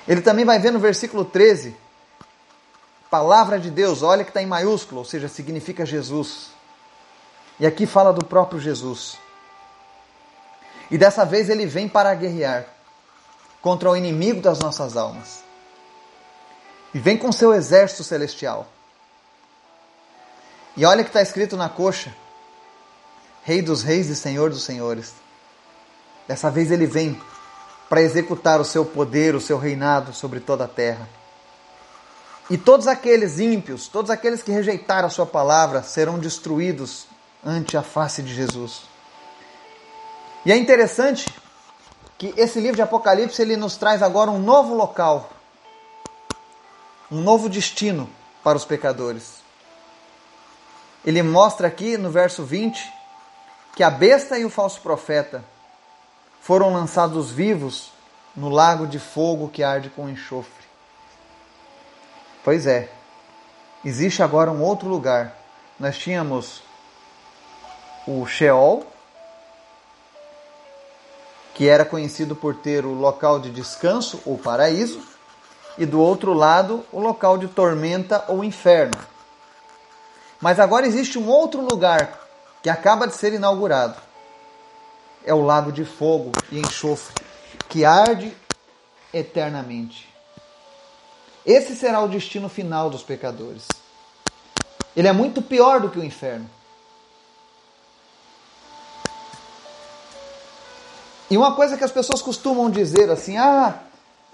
Ele 0.07 0.21
também 0.21 0.43
vai 0.43 0.57
ver 0.57 0.71
no 0.71 0.79
versículo 0.79 1.23
13, 1.23 1.75
palavra 3.12 3.60
de 3.60 3.69
Deus, 3.69 4.01
olha 4.01 4.23
que 4.23 4.31
está 4.31 4.41
em 4.41 4.47
maiúsculo, 4.47 4.99
ou 4.99 5.05
seja, 5.05 5.27
significa 5.27 5.86
Jesus. 5.86 6.49
E 7.60 7.67
aqui 7.67 7.86
fala 7.86 8.12
do 8.12 8.25
próprio 8.25 8.60
Jesus. 8.60 9.19
E 10.89 10.97
dessa 10.97 11.23
vez 11.23 11.49
ele 11.49 11.67
vem 11.67 11.88
para 11.88 12.15
guerrear 12.15 12.77
contra 13.67 13.91
o 13.91 13.97
inimigo 13.97 14.39
das 14.39 14.60
nossas 14.60 14.95
almas. 14.95 15.43
E 16.93 16.99
vem 16.99 17.17
com 17.17 17.34
seu 17.34 17.53
exército 17.53 18.01
celestial. 18.01 18.65
E 20.77 20.86
olha 20.86 21.03
que 21.03 21.10
está 21.10 21.21
escrito 21.21 21.58
na 21.58 21.67
coxa: 21.67 22.15
Rei 23.43 23.62
dos 23.62 23.84
reis 23.84 24.08
e 24.08 24.15
Senhor 24.15 24.51
dos 24.51 24.63
senhores. 24.63 25.12
Dessa 26.25 26.49
vez 26.49 26.71
ele 26.71 26.86
vem 26.86 27.21
para 27.89 28.01
executar 28.01 28.62
o 28.62 28.63
seu 28.63 28.86
poder, 28.86 29.36
o 29.36 29.41
seu 29.41 29.58
reinado 29.58 30.13
sobre 30.13 30.39
toda 30.39 30.63
a 30.63 30.69
terra. 30.69 31.06
E 32.49 32.58
todos 32.58 32.88
aqueles 32.88 33.38
ímpios, 33.38 33.89
todos 33.89 34.10
aqueles 34.10 34.41
que 34.41 34.49
rejeitaram 34.49 35.08
a 35.08 35.12
sua 35.12 35.25
palavra, 35.25 35.84
serão 35.84 36.17
destruídos 36.17 37.06
ante 37.45 37.75
a 37.75 37.84
face 37.84 38.23
de 38.23 38.34
Jesus. 38.34 38.84
E 40.45 40.53
é 40.53 40.56
interessante 40.56 41.27
que 42.17 42.34
esse 42.38 42.60
livro 42.60 42.75
de 42.75 42.82
Apocalipse 42.82 43.41
ele 43.41 43.56
nos 43.56 43.77
traz 43.77 44.01
agora 44.01 44.32
um 44.32 44.39
novo 44.39 44.73
local 44.73 45.30
um 47.12 47.21
novo 47.21 47.49
destino 47.49 48.10
para 48.43 48.58
os 48.58 48.65
pecadores. 48.65 49.38
Ele 51.06 51.23
mostra 51.23 51.67
aqui 51.67 51.97
no 51.97 52.10
verso 52.10 52.43
20 52.43 52.93
que 53.75 53.84
a 53.84 53.89
besta 53.89 54.38
e 54.38 54.43
o 54.43 54.49
falso 54.49 54.82
profeta 54.82 55.43
foram 56.41 56.73
lançados 56.73 57.32
vivos 57.32 57.91
no 58.36 58.49
lago 58.49 58.86
de 58.86 58.99
fogo 58.99 59.49
que 59.49 59.63
arde 59.63 59.89
com 59.89 60.10
enxofre. 60.10 60.65
Pois 62.43 62.67
é, 62.67 62.89
existe 63.86 64.21
agora 64.21 64.51
um 64.51 64.62
outro 64.62 64.88
lugar. 64.88 65.36
Nós 65.80 65.97
tínhamos 65.97 66.62
o 68.06 68.25
Sheol, 68.25 68.86
que 71.58 71.67
era 71.67 71.84
conhecido 71.84 72.36
por 72.36 72.56
ter 72.56 72.86
o 72.86 72.93
local 72.93 73.39
de 73.39 73.50
descanso 73.50 74.22
ou 74.24 74.38
paraíso, 74.38 75.02
e 75.76 75.88
do 75.88 76.00
outro 76.00 76.32
lado, 76.32 76.86
o 76.91 77.00
local 77.00 77.36
de 77.36 77.48
tormenta 77.48 78.24
ou 78.28 78.43
inferno. 78.43 78.98
Mas 80.39 80.60
agora 80.60 80.86
existe 80.86 81.17
um 81.17 81.28
outro 81.28 81.62
lugar 81.62 82.20
que 82.62 82.70
acaba 82.70 83.08
de 83.08 83.15
ser 83.15 83.34
inaugurado. 83.34 83.96
É 85.26 85.34
o 85.34 85.41
lago 85.41 85.72
de 85.72 85.84
fogo 85.84 86.32
e 86.52 86.60
enxofre, 86.60 87.15
que 87.67 87.84
arde 87.84 88.32
eternamente. 89.12 90.08
Esse 91.43 91.76
será 91.76 92.02
o 92.02 92.08
destino 92.08 92.50
final 92.50 92.88
dos 92.88 93.02
pecadores. 93.02 93.67
Ele 94.96 95.08
é 95.08 95.13
muito 95.13 95.41
pior 95.41 95.80
do 95.80 95.89
que 95.89 95.98
o 95.98 96.04
inferno. 96.04 96.48
E 101.30 101.38
uma 101.38 101.54
coisa 101.56 101.78
que 101.78 101.84
as 101.84 101.92
pessoas 101.92 102.22
costumam 102.22 102.70
dizer 102.70 103.10
assim: 103.10 103.38
ah, 103.38 103.80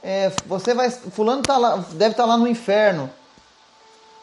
é, 0.02 0.32
você 0.46 0.74
vai, 0.74 0.90
fulano 0.90 1.42
tá 1.42 1.58
lá, 1.58 1.78
deve 1.92 2.12
estar 2.12 2.24
tá 2.24 2.26
lá 2.26 2.38
no 2.38 2.48
inferno. 2.48 3.10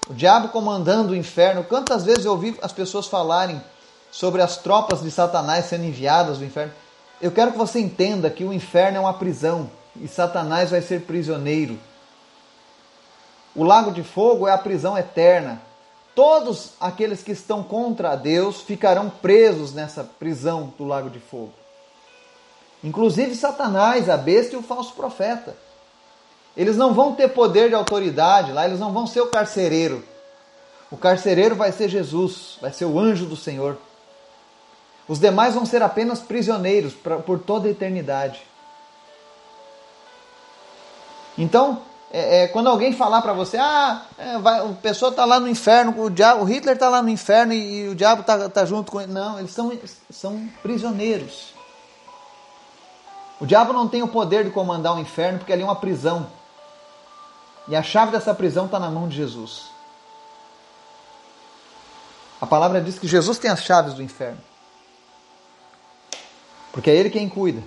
O 0.09 0.15
diabo 0.15 0.49
comandando 0.49 1.13
o 1.13 1.17
inferno. 1.17 1.65
Quantas 1.65 2.05
vezes 2.05 2.25
eu 2.25 2.33
ouvi 2.33 2.57
as 2.63 2.73
pessoas 2.73 3.07
falarem 3.07 3.63
sobre 4.11 4.43
as 4.43 4.57
tropas 4.57 5.03
de 5.03 5.11
Satanás 5.11 5.67
sendo 5.67 5.85
enviadas 5.85 6.39
do 6.39 6.45
inferno? 6.45 6.73
Eu 7.21 7.31
quero 7.31 7.53
que 7.53 7.59
você 7.59 7.79
entenda 7.81 8.31
que 8.31 8.45
o 8.45 8.53
inferno 8.53 8.99
é 8.99 9.01
uma 9.01 9.15
prisão 9.15 9.71
e 10.01 10.09
Satanás 10.09 10.71
vai 10.71 10.81
ser 10.81 11.03
prisioneiro. 11.03 11.79
O 13.55 13.65
lago 13.65 13.91
de 13.91 14.03
fogo 14.03 14.47
é 14.47 14.53
a 14.53 14.59
prisão 14.59 14.97
eterna. 14.97 15.61
Todos 16.15 16.73
aqueles 16.81 17.23
que 17.23 17.33
estão 17.33 17.63
contra 17.63 18.17
Deus 18.17 18.61
ficarão 18.61 19.11
presos 19.11 19.73
nessa 19.73 20.03
prisão 20.03 20.73
do 20.77 20.85
lago 20.85 21.11
de 21.11 21.19
fogo. 21.19 21.60
Inclusive 22.83 23.35
Satanás, 23.35 24.09
a 24.09 24.17
besta 24.17 24.55
e 24.55 24.59
o 24.59 24.63
falso 24.63 24.95
profeta. 24.95 25.57
Eles 26.57 26.77
não 26.77 26.95
vão 26.95 27.15
ter 27.15 27.29
poder 27.29 27.69
de 27.69 27.75
autoridade 27.75 28.53
lá, 28.53 28.67
eles 28.67 28.81
não 28.81 28.93
vão 28.93 29.07
ser 29.07 29.21
o 29.21 29.29
carcereiro. 29.29 30.03
O 30.91 30.97
carcereiro 30.97 31.55
vai 31.55 31.71
ser 31.71 31.89
Jesus, 31.89 32.59
vai 32.61 32.73
ser 32.73 32.85
o 32.85 32.99
anjo 32.99 33.27
do 33.27 33.37
Senhor. 33.37 33.77
Os 35.07 35.19
demais 35.19 35.55
vão 35.55 35.65
ser 35.65 35.83
apenas 35.83 36.21
prisioneiros 36.21 36.95
por 36.95 37.39
toda 37.39 37.69
a 37.69 37.71
eternidade. 37.71 38.43
Então, 41.37 41.83
é, 42.13 42.43
é, 42.43 42.49
quando 42.49 42.69
alguém 42.69 42.93
falar 42.93 43.23
para 43.23 43.33
você, 43.33 43.57
ah, 43.57 44.03
é, 44.19 44.39
vai, 44.39 44.61
o 44.63 44.75
pessoa 44.75 45.11
está 45.11 45.25
lá 45.25 45.39
no 45.39 45.49
inferno, 45.49 45.95
o, 46.03 46.11
diabo, 46.11 46.43
o 46.43 46.45
Hitler 46.45 46.75
está 46.75 46.89
lá 46.89 47.01
no 47.01 47.09
inferno 47.09 47.53
e, 47.53 47.85
e 47.85 47.89
o 47.89 47.95
diabo 47.95 48.23
está 48.23 48.49
tá 48.49 48.65
junto 48.65 48.91
com 48.91 49.01
ele. 49.01 49.13
Não, 49.13 49.39
eles 49.39 49.53
são, 49.53 49.73
são 50.11 50.49
prisioneiros. 50.61 51.50
O 53.41 53.47
diabo 53.47 53.73
não 53.73 53.89
tem 53.89 54.03
o 54.03 54.09
poder 54.09 54.45
de 54.45 54.51
comandar 54.51 54.95
o 54.95 55.01
inferno 55.01 55.39
porque 55.39 55.53
ali 55.53 55.63
é 55.63 55.65
uma 55.65 55.77
prisão. 55.77 56.31
E 57.67 57.75
a 57.75 57.83
chave 57.83 58.13
dessa 58.13 58.35
prisão 58.35 58.67
está 58.67 58.79
na 58.79 58.91
mão 58.91 59.09
de 59.09 59.17
Jesus. 59.17 59.71
A 62.41 62.47
palavra 62.47 62.81
diz 62.81 62.99
que 62.99 63.09
Jesus 63.09 63.39
tem 63.39 63.51
as 63.51 63.63
chaves 63.63 63.95
do 63.95 64.03
inferno. 64.03 64.41
Porque 66.73 66.91
é 66.91 66.95
Ele 66.95 67.11
quem 67.11 67.29
cuida. 67.29 67.63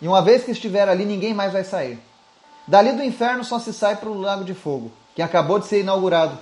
E 0.00 0.08
uma 0.08 0.20
vez 0.20 0.44
que 0.44 0.50
estiver 0.50 0.88
ali, 0.88 1.04
ninguém 1.04 1.32
mais 1.32 1.52
vai 1.52 1.64
sair. 1.64 1.98
Dali 2.66 2.92
do 2.92 3.02
inferno 3.02 3.44
só 3.44 3.58
se 3.58 3.72
sai 3.72 3.96
para 3.96 4.08
o 4.08 4.20
lago 4.20 4.44
de 4.44 4.54
fogo, 4.54 4.90
que 5.14 5.22
acabou 5.22 5.58
de 5.58 5.66
ser 5.66 5.80
inaugurado 5.80 6.36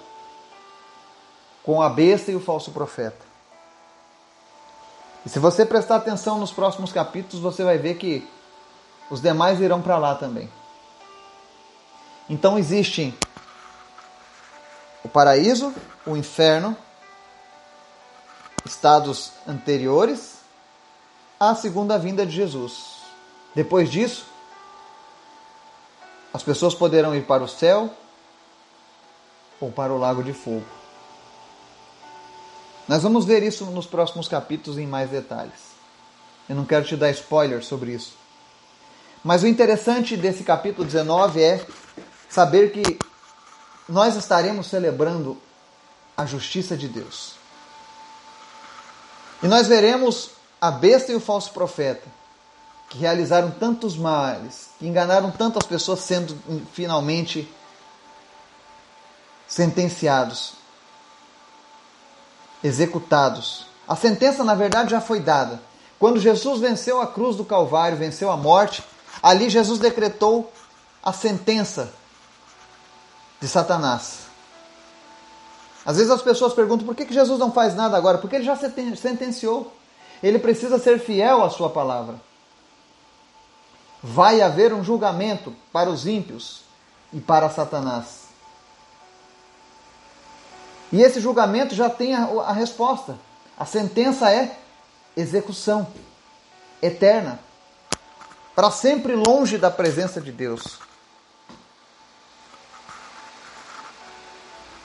com 1.62 1.80
a 1.80 1.88
besta 1.88 2.32
e 2.32 2.36
o 2.36 2.40
falso 2.40 2.70
profeta. 2.72 3.33
E 5.24 5.28
se 5.28 5.38
você 5.38 5.64
prestar 5.64 5.96
atenção 5.96 6.38
nos 6.38 6.52
próximos 6.52 6.92
capítulos, 6.92 7.42
você 7.42 7.64
vai 7.64 7.78
ver 7.78 7.94
que 7.94 8.28
os 9.10 9.20
demais 9.20 9.60
irão 9.60 9.80
para 9.80 9.96
lá 9.96 10.14
também. 10.14 10.50
Então 12.28 12.58
existem 12.58 13.16
o 15.02 15.08
paraíso, 15.08 15.74
o 16.06 16.16
inferno, 16.16 16.76
estados 18.64 19.32
anteriores 19.46 20.38
à 21.38 21.54
segunda 21.54 21.98
vinda 21.98 22.24
de 22.26 22.32
Jesus. 22.32 23.02
Depois 23.54 23.90
disso, 23.90 24.26
as 26.32 26.42
pessoas 26.42 26.74
poderão 26.74 27.14
ir 27.14 27.24
para 27.26 27.42
o 27.42 27.48
céu 27.48 27.90
ou 29.60 29.70
para 29.70 29.92
o 29.92 29.98
lago 29.98 30.22
de 30.22 30.32
fogo. 30.32 30.83
Nós 32.86 33.02
vamos 33.02 33.24
ver 33.24 33.42
isso 33.42 33.64
nos 33.66 33.86
próximos 33.86 34.28
capítulos 34.28 34.78
em 34.78 34.86
mais 34.86 35.10
detalhes. 35.10 35.74
Eu 36.48 36.54
não 36.54 36.64
quero 36.64 36.84
te 36.84 36.96
dar 36.96 37.10
spoiler 37.10 37.64
sobre 37.64 37.92
isso. 37.92 38.14
Mas 39.22 39.42
o 39.42 39.46
interessante 39.46 40.16
desse 40.16 40.44
capítulo 40.44 40.84
19 40.84 41.42
é 41.42 41.66
saber 42.28 42.72
que 42.72 42.98
nós 43.88 44.16
estaremos 44.16 44.66
celebrando 44.66 45.40
a 46.16 46.26
justiça 46.26 46.76
de 46.76 46.88
Deus. 46.88 47.34
E 49.42 49.48
nós 49.48 49.66
veremos 49.66 50.30
a 50.60 50.70
besta 50.70 51.12
e 51.12 51.14
o 51.14 51.20
falso 51.20 51.52
profeta, 51.52 52.06
que 52.88 52.98
realizaram 52.98 53.50
tantos 53.50 53.96
males, 53.96 54.70
que 54.78 54.86
enganaram 54.86 55.30
tantas 55.30 55.64
pessoas, 55.64 56.00
sendo 56.00 56.38
finalmente 56.72 57.50
sentenciados, 59.46 60.54
executados. 62.64 63.66
A 63.87 63.94
sentença, 63.94 64.42
na 64.42 64.55
verdade, 64.55 64.90
já 64.90 65.00
foi 65.00 65.20
dada. 65.20 65.61
Quando 65.98 66.18
Jesus 66.18 66.61
venceu 66.61 67.00
a 67.00 67.07
cruz 67.07 67.37
do 67.37 67.44
Calvário, 67.44 67.98
venceu 67.98 68.31
a 68.31 68.37
morte, 68.37 68.83
ali 69.22 69.50
Jesus 69.50 69.79
decretou 69.79 70.50
a 71.03 71.12
sentença 71.12 71.92
de 73.40 73.46
Satanás. 73.46 74.20
Às 75.85 75.98
vezes 75.98 76.11
as 76.11 76.22
pessoas 76.22 76.55
perguntam 76.55 76.87
por 76.87 76.96
que 76.96 77.12
Jesus 77.12 77.38
não 77.38 77.53
faz 77.53 77.74
nada 77.74 77.96
agora? 77.96 78.16
Porque 78.16 78.37
ele 78.37 78.44
já 78.44 78.57
sentenciou. 78.57 79.70
Ele 80.22 80.38
precisa 80.38 80.79
ser 80.79 80.98
fiel 80.98 81.44
à 81.44 81.50
sua 81.50 81.68
palavra. 81.68 82.14
Vai 84.03 84.40
haver 84.40 84.72
um 84.72 84.83
julgamento 84.83 85.55
para 85.70 85.90
os 85.90 86.07
ímpios 86.07 86.62
e 87.12 87.20
para 87.20 87.50
Satanás. 87.50 88.23
E 90.94 91.02
esse 91.02 91.18
julgamento 91.18 91.74
já 91.74 91.90
tem 91.90 92.14
a, 92.14 92.22
a 92.22 92.52
resposta. 92.52 93.18
A 93.59 93.64
sentença 93.64 94.30
é 94.30 94.57
execução 95.16 95.88
eterna, 96.80 97.40
para 98.54 98.70
sempre 98.70 99.16
longe 99.16 99.59
da 99.59 99.72
presença 99.72 100.20
de 100.20 100.30
Deus. 100.30 100.78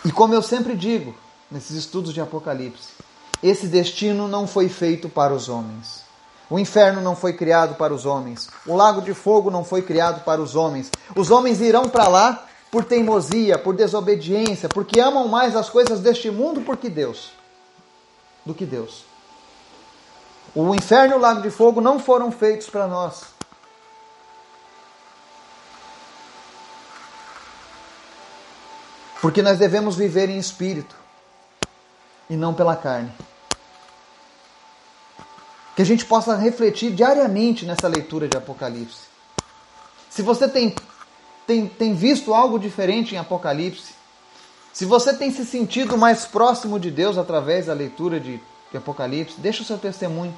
E 0.03 0.11
como 0.11 0.33
eu 0.33 0.41
sempre 0.41 0.75
digo 0.75 1.15
nesses 1.51 1.77
estudos 1.77 2.11
de 2.11 2.19
Apocalipse, 2.19 2.89
esse 3.43 3.67
destino 3.67 4.27
não 4.27 4.47
foi 4.47 4.67
feito 4.67 5.09
para 5.09 5.31
os 5.31 5.47
homens. 5.47 6.05
O 6.49 6.57
inferno 6.57 7.01
não 7.01 7.15
foi 7.15 7.33
criado 7.33 7.75
para 7.75 7.93
os 7.93 8.07
homens. 8.07 8.49
O 8.65 8.75
lago 8.75 9.03
de 9.03 9.13
fogo 9.13 9.51
não 9.51 9.63
foi 9.63 9.83
criado 9.83 10.23
para 10.23 10.41
os 10.41 10.55
homens. 10.55 10.89
Os 11.15 11.29
homens 11.29 11.61
irão 11.61 11.83
para 11.87 12.07
lá 12.07 12.48
por 12.71 12.85
teimosia, 12.85 13.57
por 13.57 13.75
desobediência, 13.75 14.69
porque 14.69 14.99
amam 14.99 15.27
mais 15.27 15.55
as 15.55 15.69
coisas 15.69 15.99
deste 15.99 16.29
mundo 16.29 16.61
porque 16.61 16.89
Deus, 16.89 17.31
do 18.45 18.53
que 18.53 18.65
Deus. 18.65 19.03
O 20.53 20.73
inferno 20.73 21.15
e 21.15 21.17
o 21.17 21.21
lago 21.21 21.41
de 21.41 21.49
fogo 21.49 21.81
não 21.81 21.99
foram 21.99 22.31
feitos 22.31 22.69
para 22.69 22.87
nós. 22.87 23.23
Porque 29.21 29.41
nós 29.41 29.59
devemos 29.59 29.95
viver 29.95 30.29
em 30.29 30.37
espírito 30.37 30.95
e 32.29 32.35
não 32.35 32.53
pela 32.53 32.75
carne. 32.75 33.11
Que 35.75 35.81
a 35.81 35.85
gente 35.85 36.05
possa 36.05 36.35
refletir 36.35 36.91
diariamente 36.91 37.65
nessa 37.65 37.87
leitura 37.87 38.27
de 38.27 38.37
Apocalipse. 38.37 39.09
Se 40.09 40.21
você 40.21 40.47
tem, 40.47 40.75
tem, 41.49 41.67
tem 41.67 41.95
visto 41.95 42.31
algo 42.31 42.59
diferente 42.59 43.15
em 43.15 43.17
Apocalipse, 43.17 43.95
se 44.71 44.85
você 44.85 45.15
tem 45.15 45.31
se 45.31 45.43
sentido 45.43 45.97
mais 45.97 46.23
próximo 46.23 46.79
de 46.79 46.91
Deus 46.91 47.17
através 47.17 47.65
da 47.65 47.73
leitura 47.73 48.19
de, 48.19 48.39
de 48.69 48.77
Apocalipse, 48.77 49.41
deixa 49.41 49.63
o 49.63 49.65
seu 49.65 49.79
testemunho. 49.79 50.37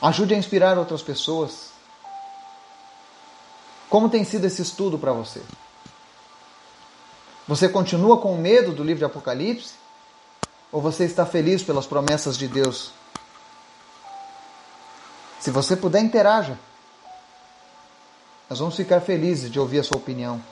Ajude 0.00 0.32
a 0.32 0.38
inspirar 0.38 0.78
outras 0.78 1.02
pessoas. 1.02 1.68
Como 3.90 4.08
tem 4.08 4.24
sido 4.24 4.46
esse 4.46 4.62
estudo 4.62 4.98
para 4.98 5.12
você? 5.12 5.42
Você 7.46 7.68
continua 7.68 8.16
com 8.16 8.38
medo 8.38 8.72
do 8.72 8.82
livro 8.82 9.00
de 9.00 9.04
Apocalipse? 9.04 9.74
Ou 10.72 10.80
você 10.80 11.04
está 11.04 11.26
feliz 11.26 11.62
pelas 11.62 11.86
promessas 11.86 12.38
de 12.38 12.48
Deus? 12.48 12.90
Se 15.40 15.50
você 15.50 15.76
puder, 15.76 16.00
interaja. 16.00 16.58
Nós 18.48 18.58
vamos 18.58 18.76
ficar 18.76 19.00
felizes 19.00 19.50
de 19.50 19.60
ouvir 19.60 19.80
a 19.80 19.84
sua 19.84 19.98
opinião, 19.98 20.42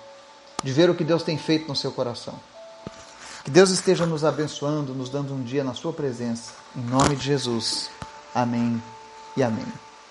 de 0.63 0.73
ver 0.73 0.91
o 0.91 0.95
que 0.95 1.05
Deus 1.05 1.23
tem 1.23 1.39
feito 1.39 1.67
no 1.67 1.75
seu 1.75 1.91
coração. 1.91 2.35
Que 3.45 3.51
Deus 3.51 3.71
esteja 3.71 4.05
nos 4.05 4.25
abençoando, 4.25 4.93
nos 4.93 5.09
dando 5.09 5.33
um 5.33 5.43
dia 5.43 5.63
na 5.63 5.73
Sua 5.73 5.93
presença. 5.93 6.53
Em 6.75 6.83
nome 6.83 7.15
de 7.15 7.25
Jesus. 7.25 7.89
Amém 8.35 8.83
e 9.37 9.43
amém. 9.43 9.86